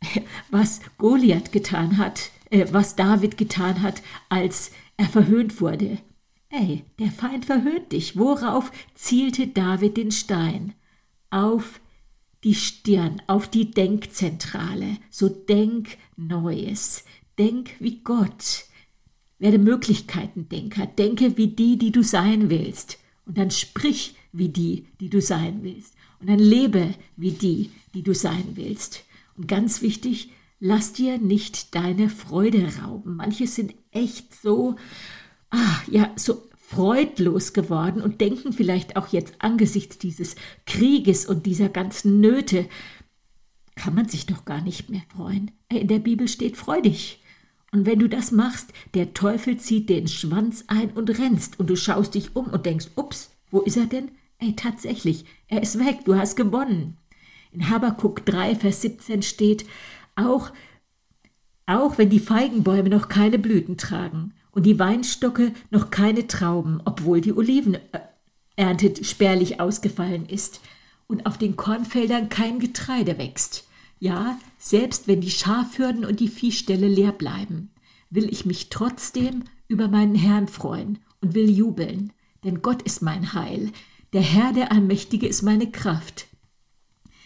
was 0.52 0.80
Goliath 0.96 1.50
getan 1.50 1.98
hat, 1.98 2.30
äh, 2.50 2.66
was 2.70 2.94
David 2.94 3.36
getan 3.36 3.82
hat, 3.82 4.00
als 4.28 4.70
er 4.96 5.06
verhöhnt 5.06 5.60
wurde. 5.60 5.98
Ey, 6.50 6.84
der 7.00 7.10
Feind 7.10 7.46
verhöhnt 7.46 7.90
dich. 7.90 8.16
Worauf 8.16 8.70
zielte 8.94 9.48
David 9.48 9.96
den 9.96 10.12
Stein? 10.12 10.74
Auf 11.30 11.80
die 12.44 12.54
Stirn, 12.54 13.20
auf 13.26 13.48
die 13.48 13.72
Denkzentrale. 13.72 14.98
So 15.10 15.28
denk 15.28 15.96
Neues. 16.16 17.04
Denk 17.38 17.70
wie 17.80 18.00
Gott. 18.02 18.64
Werde 19.38 19.58
Möglichkeitendenker. 19.58 20.86
Denke 20.86 21.36
wie 21.36 21.48
die, 21.48 21.78
die 21.78 21.92
du 21.92 22.02
sein 22.02 22.50
willst. 22.50 22.98
Und 23.26 23.38
dann 23.38 23.50
sprich 23.50 24.14
wie 24.32 24.48
die, 24.48 24.86
die 25.00 25.10
du 25.10 25.20
sein 25.20 25.62
willst. 25.62 25.94
Und 26.20 26.28
dann 26.28 26.38
lebe 26.38 26.94
wie 27.16 27.32
die, 27.32 27.70
die 27.94 28.02
du 28.02 28.14
sein 28.14 28.52
willst. 28.54 29.04
Und 29.36 29.48
ganz 29.48 29.82
wichtig, 29.82 30.30
lass 30.60 30.92
dir 30.92 31.18
nicht 31.18 31.74
deine 31.74 32.08
Freude 32.08 32.68
rauben. 32.80 33.16
Manche 33.16 33.46
sind 33.46 33.74
echt 33.90 34.34
so, 34.34 34.76
ah, 35.50 35.82
ja, 35.90 36.12
so 36.16 36.42
freudlos 36.56 37.52
geworden 37.52 38.02
und 38.02 38.20
denken 38.20 38.52
vielleicht 38.52 38.96
auch 38.96 39.08
jetzt 39.08 39.34
angesichts 39.38 39.98
dieses 39.98 40.34
Krieges 40.66 41.26
und 41.26 41.46
dieser 41.46 41.68
ganzen 41.68 42.20
Nöte, 42.20 42.66
kann 43.76 43.94
man 43.94 44.08
sich 44.08 44.26
doch 44.26 44.44
gar 44.44 44.60
nicht 44.60 44.88
mehr 44.88 45.02
freuen. 45.14 45.50
In 45.68 45.88
der 45.88 45.98
Bibel 45.98 46.28
steht 46.28 46.56
freudig. 46.56 47.20
Und 47.74 47.86
wenn 47.86 47.98
du 47.98 48.08
das 48.08 48.30
machst, 48.30 48.72
der 48.94 49.14
Teufel 49.14 49.56
zieht 49.56 49.88
den 49.88 50.06
Schwanz 50.06 50.62
ein 50.68 50.92
und 50.92 51.10
rennst 51.18 51.58
und 51.58 51.68
du 51.68 51.76
schaust 51.76 52.14
dich 52.14 52.36
um 52.36 52.46
und 52.46 52.66
denkst, 52.66 52.90
ups, 52.94 53.32
wo 53.50 53.62
ist 53.62 53.76
er 53.76 53.86
denn? 53.86 54.12
Ey, 54.38 54.54
tatsächlich, 54.54 55.24
er 55.48 55.60
ist 55.60 55.80
weg, 55.80 56.04
du 56.04 56.14
hast 56.14 56.36
gewonnen. 56.36 56.98
In 57.50 57.68
Habakuk 57.68 58.24
3, 58.26 58.54
Vers 58.54 58.80
17 58.82 59.22
steht, 59.22 59.66
auch, 60.14 60.52
auch 61.66 61.98
wenn 61.98 62.10
die 62.10 62.20
Feigenbäume 62.20 62.90
noch 62.90 63.08
keine 63.08 63.40
Blüten 63.40 63.76
tragen 63.76 64.34
und 64.52 64.66
die 64.66 64.78
Weinstocke 64.78 65.50
noch 65.70 65.90
keine 65.90 66.28
Trauben, 66.28 66.80
obwohl 66.84 67.20
die 67.20 67.32
Olivenernte 67.32 69.02
spärlich 69.02 69.58
ausgefallen 69.58 70.26
ist 70.26 70.60
und 71.08 71.26
auf 71.26 71.38
den 71.38 71.56
Kornfeldern 71.56 72.28
kein 72.28 72.60
Getreide 72.60 73.18
wächst. 73.18 73.66
Ja, 74.04 74.38
selbst 74.58 75.08
wenn 75.08 75.22
die 75.22 75.30
Schafhürden 75.30 76.04
und 76.04 76.20
die 76.20 76.28
Viehställe 76.28 76.88
leer 76.88 77.12
bleiben, 77.12 77.70
will 78.10 78.30
ich 78.30 78.44
mich 78.44 78.68
trotzdem 78.68 79.44
über 79.66 79.88
meinen 79.88 80.14
Herrn 80.14 80.46
freuen 80.46 80.98
und 81.22 81.34
will 81.34 81.48
jubeln, 81.48 82.12
denn 82.44 82.60
Gott 82.60 82.82
ist 82.82 83.00
mein 83.00 83.32
Heil, 83.32 83.72
der 84.12 84.20
Herr 84.20 84.52
der 84.52 84.72
Allmächtige 84.72 85.26
ist 85.26 85.40
meine 85.40 85.70
Kraft. 85.70 86.26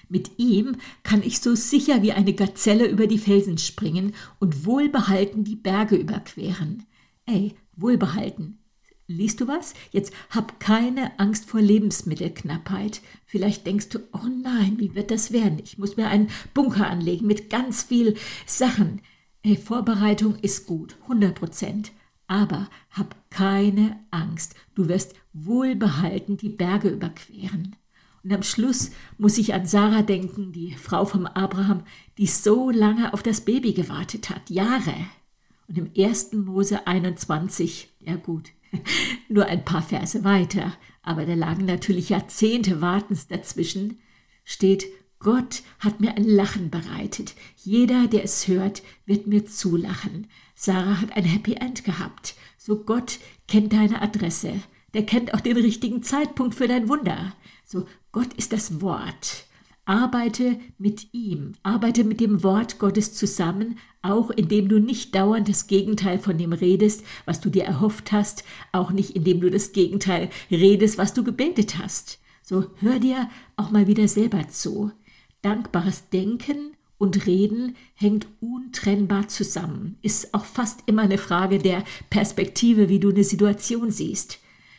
Mit 0.09 0.39
ihm 0.39 0.77
kann 1.03 1.25
ich 1.25 1.41
so 1.41 1.57
sicher 1.57 2.01
wie 2.03 2.13
eine 2.13 2.33
Gazelle 2.33 2.87
über 2.87 3.09
die 3.09 3.19
Felsen 3.19 3.59
springen 3.59 4.15
und 4.39 4.65
wohlbehalten 4.65 5.43
die 5.43 5.57
Berge 5.57 5.97
überqueren. 5.97 6.87
Ey, 7.27 7.57
wohlbehalten. 7.75 8.58
Liest 9.11 9.41
du 9.41 9.49
was? 9.49 9.73
Jetzt 9.91 10.13
hab 10.29 10.61
keine 10.61 11.19
Angst 11.19 11.49
vor 11.49 11.63
Lebensmittelknappheit. 11.63 13.01
Vielleicht 13.25 13.67
denkst 13.67 13.89
du, 13.89 14.01
oh 14.13 14.29
nein, 14.43 14.75
wie 14.77 14.95
wird 14.95 15.11
das 15.11 15.33
werden? 15.33 15.61
Ich 15.65 15.79
muss 15.79 15.97
mir 15.97 16.09
einen 16.09 16.29
Bunker 16.53 16.89
anlegen 16.91 17.27
mit 17.27 17.49
ganz 17.49 17.83
viel 17.83 18.17
Sachen. 18.45 19.01
Ey, 19.43 19.57
Vorbereitung 19.57 20.37
ist 20.43 20.67
gut, 20.67 20.97
100 21.05 21.35
Prozent. 21.35 21.93
Aber 22.27 22.69
hab 22.91 23.17
keine 23.31 23.99
Angst. 24.11 24.55
Du 24.75 24.89
wirst 24.89 25.15
wohlbehalten 25.33 26.37
die 26.37 26.51
Berge 26.51 26.91
überqueren. 26.91 27.77
Und 28.23 28.35
am 28.35 28.43
Schluss 28.43 28.91
muss 29.17 29.39
ich 29.39 29.55
an 29.55 29.65
Sarah 29.65 30.03
denken, 30.03 30.53
die 30.53 30.75
Frau 30.75 31.07
vom 31.07 31.25
Abraham, 31.25 31.85
die 32.19 32.27
so 32.27 32.69
lange 32.71 33.15
auf 33.15 33.23
das 33.23 33.41
Baby 33.41 33.73
gewartet 33.73 34.29
hat, 34.29 34.51
Jahre. 34.51 34.93
Und 35.67 35.79
im 35.79 35.91
1. 35.97 36.35
Mose 36.35 36.87
21, 36.87 37.89
ja 38.01 38.17
gut, 38.17 38.51
nur 39.29 39.47
ein 39.47 39.65
paar 39.65 39.83
Verse 39.83 40.25
weiter, 40.25 40.75
aber 41.03 41.27
da 41.27 41.35
lagen 41.35 41.65
natürlich 41.65 42.11
Jahrzehnte 42.11 42.81
Wartens 42.81 43.27
dazwischen, 43.29 43.99
steht, 44.45 44.87
Gott 45.21 45.63
hat 45.81 46.01
mir 46.01 46.17
ein 46.17 46.25
Lachen 46.25 46.71
bereitet. 46.71 47.35
Jeder, 47.57 48.07
der 48.07 48.23
es 48.23 48.47
hört, 48.47 48.83
wird 49.05 49.27
mir 49.27 49.45
zulachen. 49.47 50.29
Sarah 50.55 51.01
hat 51.01 51.17
ein 51.17 51.25
Happy 51.25 51.55
End 51.55 51.85
gehabt. 51.85 52.37
So 52.57 52.85
Gott 52.85 53.19
kennt 53.49 53.73
deine 53.73 54.01
Adresse. 54.01 54.61
Der 54.95 55.05
kennt 55.05 55.35
auch 55.35 55.41
den 55.41 55.57
richtigen 55.57 56.03
Zeitpunkt 56.03 56.55
für 56.55 56.69
dein 56.69 56.89
Wunder. 56.89 57.35
So 57.65 57.87
Gott 58.13 58.33
ist 58.35 58.53
das 58.53 58.81
Wort. 58.81 59.45
Arbeite 59.89 60.61
mit 60.77 61.15
ihm, 61.15 61.55
arbeite 61.63 62.05
mit 62.05 62.21
dem 62.21 62.43
Wort 62.43 62.79
Gottes 62.79 63.15
zusammen, 63.15 63.79
auch 64.03 64.29
indem 64.29 64.69
du 64.69 64.81
nicht 64.81 65.15
dauernd 65.15 65.49
das 65.49 65.67
Gegenteil 65.67 66.19
von 66.19 66.37
dem 66.37 66.53
redest, 66.53 67.05
was 67.25 67.41
du 67.41 67.49
dir 67.49 67.65
erhofft 67.65 68.13
hast, 68.13 68.45
auch 68.71 68.91
nicht 68.91 69.17
indem 69.17 69.41
du 69.41 69.51
das 69.51 69.73
Gegenteil 69.73 70.29
redest, 70.51 70.99
was 70.99 71.15
du 71.15 71.25
gebetet 71.25 71.79
hast. 71.79 72.19
So 72.43 72.67
hör 72.81 72.99
dir 72.99 73.31
auch 73.57 73.71
mal 73.71 73.87
wieder 73.87 74.09
selber 74.09 74.47
zu. 74.49 74.93
Dankbares 75.41 76.11
Denken 76.11 76.77
und 76.99 77.25
Reden 77.27 77.75
hängt 77.95 78.27
untrennbar 78.41 79.29
zusammen, 79.29 79.97
ist 80.03 80.35
auch 80.35 80.45
fast 80.45 80.81
immer 80.85 81.03
eine 81.03 81.17
Frage 81.17 81.61
der 81.61 81.83
Perspektive, 82.11 82.91
wie 82.91 83.01
du 83.01 83.09
eine 83.09 83.25
Situation 83.25 83.91
siehst. 83.91 84.39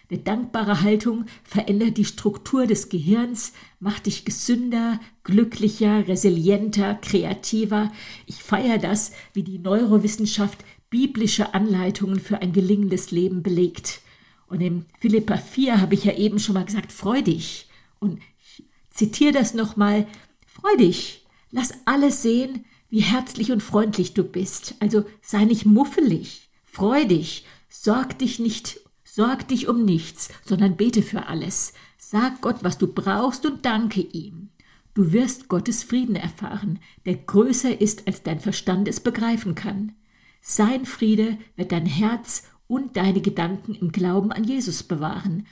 Eine 0.09 0.19
dankbare 0.21 0.81
Haltung 0.81 1.25
verändert 1.43 1.97
die 1.97 2.05
Struktur 2.05 2.65
des 2.65 2.89
Gehirns, 2.89 3.53
macht 3.79 4.07
dich 4.07 4.25
gesünder, 4.25 4.99
glücklicher, 5.23 6.07
resilienter, 6.07 6.95
kreativer. 6.95 7.91
Ich 8.25 8.41
feiere 8.41 8.79
das, 8.79 9.11
wie 9.33 9.43
die 9.43 9.59
Neurowissenschaft 9.59 10.57
biblische 10.89 11.53
Anleitungen 11.53 12.19
für 12.19 12.41
ein 12.41 12.53
gelingendes 12.53 13.11
Leben 13.11 13.43
belegt. 13.43 14.01
Und 14.47 14.61
in 14.61 14.85
Philippa 14.99 15.37
4 15.37 15.79
habe 15.79 15.93
ich 15.93 16.05
ja 16.05 16.13
eben 16.13 16.39
schon 16.39 16.55
mal 16.55 16.65
gesagt, 16.65 16.91
freu 16.91 17.21
dich. 17.21 17.67
Und 17.99 18.19
ich 18.39 18.63
zitiere 18.89 19.33
das 19.33 19.53
nochmal, 19.53 20.07
freu 20.47 20.75
dich. 20.77 21.23
Lass 21.51 21.71
alles 21.85 22.23
sehen, 22.23 22.65
wie 22.89 23.01
herzlich 23.01 23.51
und 23.51 23.61
freundlich 23.61 24.15
du 24.15 24.23
bist. 24.23 24.73
Also 24.79 25.05
sei 25.21 25.45
nicht 25.45 25.67
muffelig. 25.67 26.49
Freu 26.65 27.05
dich. 27.05 27.45
Sorg 27.69 28.17
dich 28.17 28.39
nicht 28.39 28.79
Sorg 29.19 29.49
dich 29.49 29.67
um 29.67 29.83
nichts, 29.83 30.29
sondern 30.45 30.77
bete 30.77 31.01
für 31.01 31.25
alles. 31.25 31.73
Sag 31.97 32.39
Gott, 32.39 32.59
was 32.61 32.77
du 32.77 32.87
brauchst 32.87 33.45
und 33.45 33.65
danke 33.65 33.99
ihm. 33.99 34.47
Du 34.93 35.11
wirst 35.11 35.49
Gottes 35.49 35.83
Frieden 35.83 36.15
erfahren, 36.15 36.79
der 37.05 37.15
größer 37.15 37.81
ist, 37.81 38.07
als 38.07 38.23
dein 38.23 38.39
Verstand 38.39 38.87
es 38.87 39.01
begreifen 39.01 39.55
kann. 39.55 39.91
Sein 40.39 40.85
Friede 40.85 41.37
wird 41.57 41.73
dein 41.73 41.85
Herz 41.85 42.43
und 42.67 42.95
deine 42.95 43.19
Gedanken 43.19 43.75
im 43.75 43.91
Glauben 43.91 44.31
an 44.31 44.45
Jesus 44.45 44.83
bewahren. 44.83 45.45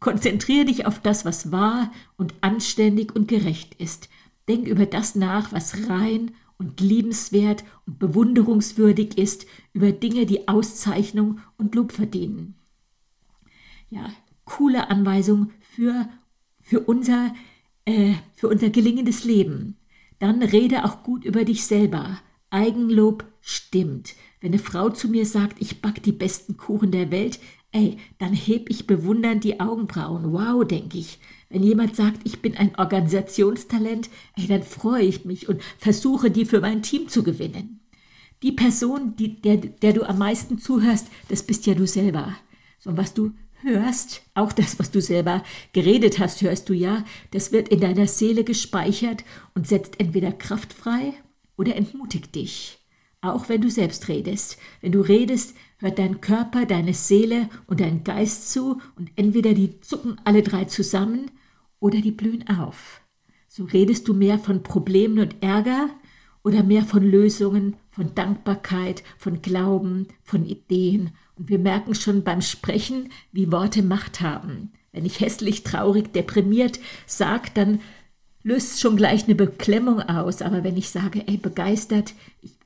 Konzentriere 0.00 0.64
dich 0.64 0.84
auf 0.84 0.98
das, 0.98 1.24
was 1.24 1.52
wahr 1.52 1.92
und 2.16 2.34
anständig 2.40 3.14
und 3.14 3.28
gerecht 3.28 3.74
ist. 3.74 4.08
Denk 4.48 4.66
über 4.66 4.86
das 4.86 5.14
nach, 5.14 5.52
was 5.52 5.88
rein 5.88 6.32
und 6.58 6.80
liebenswert 6.80 7.62
und 7.86 8.00
bewunderungswürdig 8.00 9.18
ist, 9.18 9.46
über 9.72 9.92
Dinge, 9.92 10.26
die 10.26 10.48
Auszeichnung 10.48 11.38
und 11.58 11.76
Lob 11.76 11.92
verdienen 11.92 12.56
ja, 13.92 14.10
coole 14.44 14.88
Anweisung 14.88 15.50
für, 15.60 16.08
für, 16.60 16.80
unser, 16.80 17.34
äh, 17.84 18.14
für 18.34 18.48
unser 18.48 18.70
gelingendes 18.70 19.24
Leben. 19.24 19.76
Dann 20.18 20.42
rede 20.42 20.84
auch 20.84 21.02
gut 21.02 21.24
über 21.24 21.44
dich 21.44 21.66
selber. 21.66 22.18
Eigenlob 22.48 23.26
stimmt. 23.42 24.14
Wenn 24.40 24.52
eine 24.52 24.58
Frau 24.58 24.88
zu 24.88 25.08
mir 25.08 25.26
sagt, 25.26 25.60
ich 25.60 25.82
back 25.82 26.02
die 26.02 26.12
besten 26.12 26.56
Kuchen 26.56 26.90
der 26.90 27.10
Welt, 27.10 27.38
ey, 27.72 27.98
dann 28.18 28.32
heb 28.32 28.70
ich 28.70 28.86
bewundernd 28.86 29.44
die 29.44 29.60
Augenbrauen. 29.60 30.32
Wow, 30.32 30.66
denke 30.66 30.98
ich. 30.98 31.18
Wenn 31.50 31.62
jemand 31.62 31.94
sagt, 31.94 32.20
ich 32.24 32.40
bin 32.40 32.56
ein 32.56 32.74
Organisationstalent, 32.76 34.08
ey, 34.36 34.46
dann 34.46 34.62
freue 34.62 35.04
ich 35.04 35.26
mich 35.26 35.50
und 35.50 35.62
versuche, 35.76 36.30
die 36.30 36.46
für 36.46 36.62
mein 36.62 36.82
Team 36.82 37.08
zu 37.08 37.22
gewinnen. 37.22 37.80
Die 38.42 38.52
Person, 38.52 39.16
die, 39.16 39.40
der, 39.40 39.58
der 39.58 39.92
du 39.92 40.04
am 40.04 40.18
meisten 40.18 40.58
zuhörst, 40.58 41.08
das 41.28 41.42
bist 41.42 41.66
ja 41.66 41.74
du 41.74 41.86
selber. 41.86 42.34
So, 42.78 42.96
was 42.96 43.12
du 43.14 43.32
hörst, 43.62 44.22
auch 44.34 44.52
das, 44.52 44.78
was 44.78 44.90
du 44.90 45.00
selber 45.00 45.42
geredet 45.72 46.18
hast, 46.18 46.42
hörst 46.42 46.68
du 46.68 46.74
ja, 46.74 47.04
das 47.30 47.52
wird 47.52 47.68
in 47.68 47.80
deiner 47.80 48.06
Seele 48.06 48.44
gespeichert 48.44 49.24
und 49.54 49.66
setzt 49.66 50.00
entweder 50.00 50.32
Kraft 50.32 50.72
frei 50.72 51.14
oder 51.56 51.76
entmutigt 51.76 52.34
dich. 52.34 52.78
Auch 53.20 53.48
wenn 53.48 53.60
du 53.60 53.70
selbst 53.70 54.08
redest. 54.08 54.58
Wenn 54.80 54.92
du 54.92 55.00
redest, 55.00 55.54
hört 55.78 55.98
dein 55.98 56.20
Körper, 56.20 56.66
deine 56.66 56.92
Seele 56.92 57.48
und 57.66 57.80
dein 57.80 58.02
Geist 58.02 58.50
zu 58.50 58.80
und 58.96 59.10
entweder 59.16 59.54
die 59.54 59.80
zucken 59.80 60.20
alle 60.24 60.42
drei 60.42 60.64
zusammen 60.64 61.30
oder 61.78 62.00
die 62.00 62.10
blühen 62.10 62.48
auf. 62.48 63.00
So 63.48 63.64
redest 63.64 64.08
du 64.08 64.14
mehr 64.14 64.38
von 64.38 64.62
Problemen 64.62 65.18
und 65.18 65.42
Ärger 65.42 65.90
oder 66.42 66.62
mehr 66.62 66.82
von 66.82 67.04
Lösungen, 67.04 67.76
von 67.90 68.14
Dankbarkeit, 68.14 69.04
von 69.18 69.42
Glauben, 69.42 70.08
von 70.24 70.44
Ideen 70.44 71.10
und 71.42 71.48
wir 71.48 71.58
merken 71.58 71.96
schon 71.96 72.22
beim 72.22 72.40
Sprechen, 72.40 73.08
wie 73.32 73.50
Worte 73.50 73.82
Macht 73.82 74.20
haben. 74.20 74.70
Wenn 74.92 75.04
ich 75.04 75.18
hässlich, 75.18 75.64
traurig, 75.64 76.12
deprimiert 76.12 76.78
sage, 77.04 77.50
dann 77.54 77.80
löst 78.44 78.80
schon 78.80 78.96
gleich 78.96 79.24
eine 79.24 79.34
Beklemmung 79.34 80.00
aus. 80.02 80.40
Aber 80.40 80.62
wenn 80.62 80.76
ich 80.76 80.90
sage, 80.90 81.26
ey, 81.26 81.38
begeistert, 81.38 82.14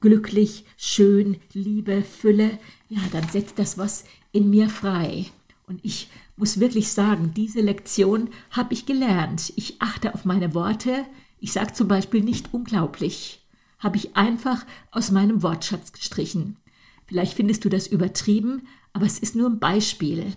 glücklich, 0.02 0.66
schön, 0.76 1.38
Liebe, 1.54 2.02
Fülle, 2.02 2.58
ja, 2.90 3.00
dann 3.12 3.26
setzt 3.30 3.58
das 3.58 3.78
was 3.78 4.04
in 4.32 4.50
mir 4.50 4.68
frei. 4.68 5.24
Und 5.66 5.80
ich 5.82 6.10
muss 6.36 6.60
wirklich 6.60 6.92
sagen, 6.92 7.32
diese 7.34 7.62
Lektion 7.62 8.28
habe 8.50 8.74
ich 8.74 8.84
gelernt. 8.84 9.54
Ich 9.56 9.80
achte 9.80 10.12
auf 10.12 10.26
meine 10.26 10.52
Worte. 10.52 11.06
Ich 11.40 11.54
sage 11.54 11.72
zum 11.72 11.88
Beispiel 11.88 12.22
nicht 12.22 12.52
unglaublich. 12.52 13.40
Habe 13.78 13.96
ich 13.96 14.16
einfach 14.16 14.66
aus 14.90 15.10
meinem 15.10 15.42
Wortschatz 15.42 15.92
gestrichen. 15.92 16.58
Vielleicht 17.06 17.34
findest 17.34 17.64
du 17.64 17.68
das 17.68 17.86
übertrieben, 17.86 18.62
aber 18.92 19.06
es 19.06 19.18
ist 19.18 19.36
nur 19.36 19.48
ein 19.48 19.58
Beispiel. 19.58 20.32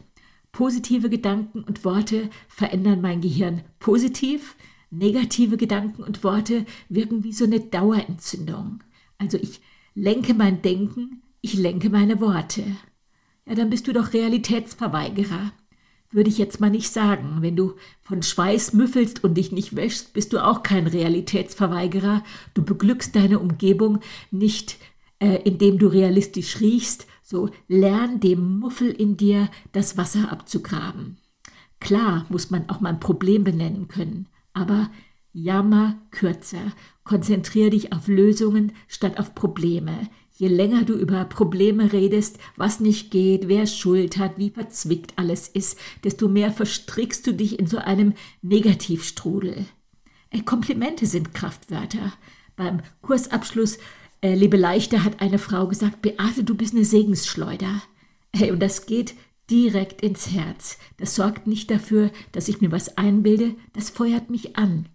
Positive 0.51 1.10
Gedanken 1.10 1.63
und 1.63 1.86
Worte 1.86 2.29
verändern 2.47 3.01
mein 3.01 3.21
Gehirn 3.21 3.62
positiv, 3.79 4.55
negative 4.91 5.58
Gedanken 5.58 6.03
und 6.03 6.23
Worte 6.23 6.65
wirken 6.89 7.23
wie 7.23 7.34
so 7.34 7.45
eine 7.45 7.60
Dauerentzündung. 7.60 8.84
Also 9.17 9.38
ich 9.38 9.62
lenke 9.93 10.34
mein 10.34 10.62
Denken, 10.62 11.21
ich 11.41 11.53
lenke 11.53 11.89
meine 11.89 12.19
Worte. 12.19 12.63
Ja, 13.45 13.55
dann 13.55 13.69
bist 13.69 13.88
du 13.88 13.93
doch 13.93 14.13
Realitätsverweigerer. 14.13 15.51
Würde 16.12 16.29
ich 16.29 16.39
jetzt 16.39 16.60
mal 16.60 16.71
nicht 16.71 16.91
sagen. 16.91 17.38
Wenn 17.41 17.55
du 17.55 17.75
von 18.01 18.23
Schweiß 18.23 18.73
müffelst 18.73 19.23
und 19.23 19.36
dich 19.36 19.51
nicht 19.51 19.75
wäschst, 19.75 20.13
bist 20.13 20.34
du 20.34 20.43
auch 20.43 20.63
kein 20.63 20.88
Realitätsverweigerer. 20.88 22.23
Du 22.55 22.63
beglückst 22.63 23.15
deine 23.15 23.38
Umgebung 23.38 23.99
nicht 24.32 24.77
äh, 25.19 25.41
indem 25.43 25.77
du 25.77 25.88
realistisch 25.88 26.60
riechst, 26.60 27.08
so 27.23 27.49
lern 27.67 28.19
dem 28.19 28.60
Muffel 28.60 28.89
in 28.89 29.17
dir 29.17 29.49
das 29.71 29.97
Wasser 29.97 30.32
abzugraben. 30.32 31.17
Klar 31.79 32.25
muss 32.29 32.49
man 32.49 32.69
auch 32.69 32.79
mal 32.79 32.89
ein 32.89 32.99
Problem 32.99 33.43
benennen 33.43 33.88
können, 33.88 34.27
aber 34.53 34.89
jammer 35.32 36.01
kürzer, 36.12 36.73
konzentriere 37.03 37.69
dich 37.69 37.93
auf 37.93 38.08
Lösungen 38.08 38.73
statt 38.88 39.19
auf 39.19 39.36
Probleme. 39.36 40.10
Je 40.32 40.47
länger 40.47 40.84
du 40.84 40.93
über 40.93 41.25
Probleme 41.25 41.91
redest, 41.91 42.39
was 42.55 42.79
nicht 42.79 43.12
geht, 43.12 43.47
wer 43.47 43.67
Schuld 43.67 44.17
hat, 44.17 44.38
wie 44.38 44.49
verzwickt 44.49 45.13
alles 45.17 45.47
ist, 45.47 45.77
desto 46.03 46.29
mehr 46.29 46.51
verstrickst 46.51 47.27
du 47.27 47.34
dich 47.34 47.60
in 47.60 47.67
so 47.67 47.77
einem 47.77 48.13
Negativstrudel. 48.41 49.65
Äh, 50.29 50.41
Komplimente 50.41 51.05
sind 51.05 51.34
Kraftwörter. 51.34 52.13
Beim 52.55 52.82
Kursabschluss 53.01 53.79
äh, 54.21 54.36
Lebe 54.36 54.58
leichter 54.58 55.03
hat 55.03 55.21
eine 55.21 55.39
Frau 55.39 55.67
gesagt, 55.67 56.01
Beate, 56.01 56.43
du 56.43 56.55
bist 56.55 56.73
eine 56.73 56.86
Segensschleuder. 56.86 57.82
Hey, 58.34 58.51
und 58.51 58.60
das 58.60 58.86
geht 58.86 59.15
direkt 59.49 60.01
ins 60.01 60.32
Herz. 60.32 60.77
Das 60.97 61.15
sorgt 61.15 61.47
nicht 61.47 61.71
dafür, 61.71 62.12
dass 62.32 62.47
ich 62.47 62.62
mir 62.62 62.71
was 62.71 62.97
einbilde, 62.97 63.55
das 63.73 63.89
feuert 63.89 64.29
mich 64.29 64.58
an. 64.58 64.88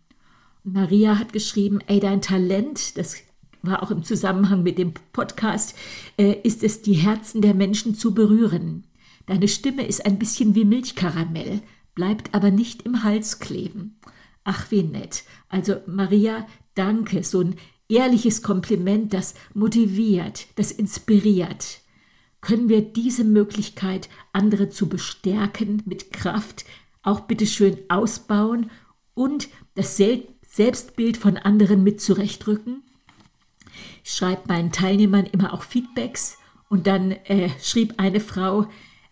Und 0.64 0.74
Maria 0.74 1.18
hat 1.18 1.32
geschrieben, 1.32 1.80
ey, 1.86 2.00
dein 2.00 2.22
Talent, 2.22 2.96
das 2.96 3.16
war 3.62 3.82
auch 3.82 3.90
im 3.90 4.04
Zusammenhang 4.04 4.62
mit 4.62 4.78
dem 4.78 4.92
Podcast, 5.12 5.74
äh, 6.18 6.36
ist 6.42 6.62
es, 6.62 6.82
die 6.82 6.94
Herzen 6.94 7.42
der 7.42 7.54
Menschen 7.54 7.94
zu 7.94 8.14
berühren. 8.14 8.84
Deine 9.26 9.48
Stimme 9.48 9.86
ist 9.86 10.04
ein 10.04 10.18
bisschen 10.18 10.54
wie 10.54 10.64
Milchkaramell, 10.64 11.62
bleibt 11.94 12.34
aber 12.34 12.50
nicht 12.50 12.82
im 12.82 13.02
Hals 13.02 13.38
kleben. 13.38 13.96
Ach, 14.44 14.70
wie 14.70 14.82
nett. 14.82 15.24
Also 15.48 15.76
Maria, 15.86 16.46
danke, 16.74 17.24
so 17.24 17.40
ein 17.40 17.56
ehrliches 17.88 18.42
Kompliment, 18.42 19.12
das 19.14 19.34
motiviert, 19.52 20.46
das 20.56 20.72
inspiriert. 20.72 21.80
Können 22.40 22.68
wir 22.68 22.82
diese 22.82 23.24
Möglichkeit, 23.24 24.08
andere 24.32 24.68
zu 24.68 24.88
bestärken, 24.88 25.82
mit 25.86 26.12
Kraft 26.12 26.64
auch 27.02 27.20
bitteschön 27.20 27.78
ausbauen 27.88 28.70
und 29.14 29.48
das 29.74 29.96
Selbstbild 29.96 31.16
von 31.16 31.36
anderen 31.36 31.82
mit 31.82 32.00
zurechtrücken? 32.00 32.82
Ich 34.04 34.12
schreibe 34.12 34.42
meinen 34.48 34.72
Teilnehmern 34.72 35.26
immer 35.26 35.54
auch 35.54 35.62
Feedbacks 35.62 36.38
und 36.68 36.86
dann 36.86 37.12
äh, 37.12 37.48
schrieb 37.60 37.94
eine 37.98 38.20
Frau, 38.20 38.66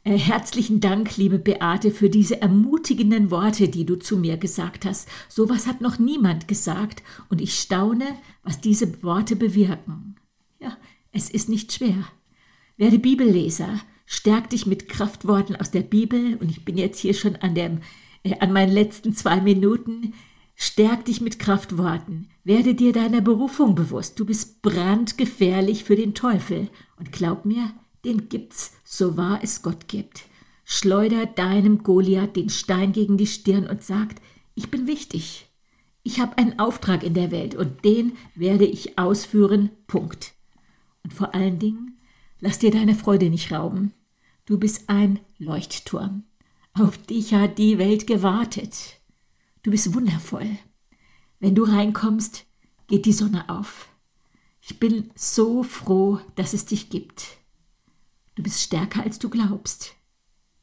herzlichen 0.04 0.80
Dank, 0.80 1.16
liebe 1.16 1.38
Beate, 1.38 1.92
für 1.92 2.10
diese 2.10 2.42
ermutigenden 2.42 3.30
Worte, 3.30 3.68
die 3.68 3.86
du 3.86 3.96
zu 3.96 4.16
mir 4.16 4.36
gesagt 4.36 4.84
hast. 4.84 5.08
Sowas 5.28 5.66
hat 5.66 5.80
noch 5.80 5.98
niemand 5.98 6.48
gesagt 6.48 7.02
und 7.28 7.40
ich 7.40 7.54
staune, 7.54 8.16
was 8.42 8.60
diese 8.60 9.02
Worte 9.02 9.36
bewirken. 9.36 10.16
Ja, 10.58 10.76
es 11.12 11.30
ist 11.30 11.48
nicht 11.48 11.72
schwer. 11.72 12.04
Werde 12.76 12.98
Bibelleser, 12.98 13.80
stärk 14.06 14.50
dich 14.50 14.66
mit 14.66 14.88
Kraftworten 14.88 15.54
aus 15.54 15.70
der 15.70 15.82
Bibel 15.82 16.36
und 16.40 16.50
ich 16.50 16.64
bin 16.64 16.76
jetzt 16.76 16.98
hier 16.98 17.14
schon 17.14 17.36
an, 17.36 17.54
dem, 17.54 17.78
äh, 18.24 18.38
an 18.40 18.52
meinen 18.52 18.72
letzten 18.72 19.14
zwei 19.14 19.40
Minuten. 19.40 20.14
Stärk 20.56 21.04
dich 21.04 21.20
mit 21.20 21.38
Kraftworten. 21.38 22.28
Werde 22.44 22.74
dir 22.74 22.92
deiner 22.92 23.20
Berufung 23.20 23.74
bewusst. 23.74 24.18
Du 24.18 24.24
bist 24.24 24.62
brandgefährlich 24.62 25.84
für 25.84 25.96
den 25.96 26.14
Teufel. 26.14 26.68
Und 26.96 27.12
glaub 27.12 27.44
mir, 27.44 27.72
den 28.04 28.28
gibt's, 28.28 28.72
so 28.84 29.16
wahr 29.16 29.40
es 29.42 29.62
Gott 29.62 29.88
gibt. 29.88 30.24
Schleuder 30.64 31.26
deinem 31.26 31.82
Goliath 31.82 32.36
den 32.36 32.48
Stein 32.48 32.92
gegen 32.92 33.16
die 33.16 33.26
Stirn 33.26 33.66
und 33.66 33.82
sagt, 33.82 34.22
ich 34.54 34.70
bin 34.70 34.86
wichtig. 34.86 35.48
Ich 36.02 36.20
habe 36.20 36.38
einen 36.38 36.58
Auftrag 36.58 37.02
in 37.04 37.14
der 37.14 37.30
Welt 37.30 37.54
und 37.54 37.84
den 37.84 38.16
werde 38.34 38.64
ich 38.64 38.98
ausführen. 38.98 39.70
Punkt. 39.86 40.32
Und 41.04 41.12
vor 41.12 41.34
allen 41.34 41.58
Dingen, 41.58 41.98
lass 42.40 42.58
dir 42.58 42.70
deine 42.70 42.94
Freude 42.94 43.30
nicht 43.30 43.52
rauben. 43.52 43.92
Du 44.46 44.58
bist 44.58 44.88
ein 44.88 45.20
Leuchtturm. 45.38 46.24
Auf 46.74 46.98
dich 46.98 47.34
hat 47.34 47.58
die 47.58 47.78
Welt 47.78 48.06
gewartet. 48.06 49.00
Du 49.62 49.70
bist 49.70 49.94
wundervoll. 49.94 50.58
Wenn 51.38 51.54
du 51.54 51.64
reinkommst, 51.64 52.46
geht 52.88 53.04
die 53.04 53.12
Sonne 53.12 53.48
auf. 53.48 53.88
Ich 54.60 54.80
bin 54.80 55.10
so 55.14 55.62
froh, 55.62 56.20
dass 56.34 56.52
es 56.52 56.66
dich 56.66 56.88
gibt. 56.88 57.36
Du 58.34 58.42
bist 58.42 58.62
stärker, 58.62 59.02
als 59.02 59.18
du 59.18 59.28
glaubst. 59.28 59.94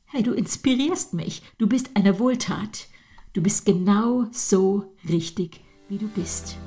Hey, 0.06 0.24
du 0.24 0.34
inspirierst 0.34 1.14
mich. 1.14 1.44
Du 1.60 1.68
bist 1.68 1.92
eine 1.94 2.18
Wohltat. 2.18 2.88
Du 3.34 3.44
bist 3.44 3.66
genau 3.66 4.26
so 4.32 4.96
richtig, 5.08 5.62
wie 5.88 6.00
du 6.00 6.08
bist. 6.08 6.58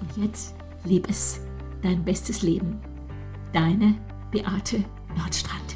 Und 0.00 0.22
jetzt 0.22 0.54
leb 0.84 1.08
es, 1.08 1.40
dein 1.82 2.04
bestes 2.04 2.42
Leben. 2.42 2.78
Deine 3.54 3.94
Beate 4.30 4.84
Nordstrand. 5.16 5.69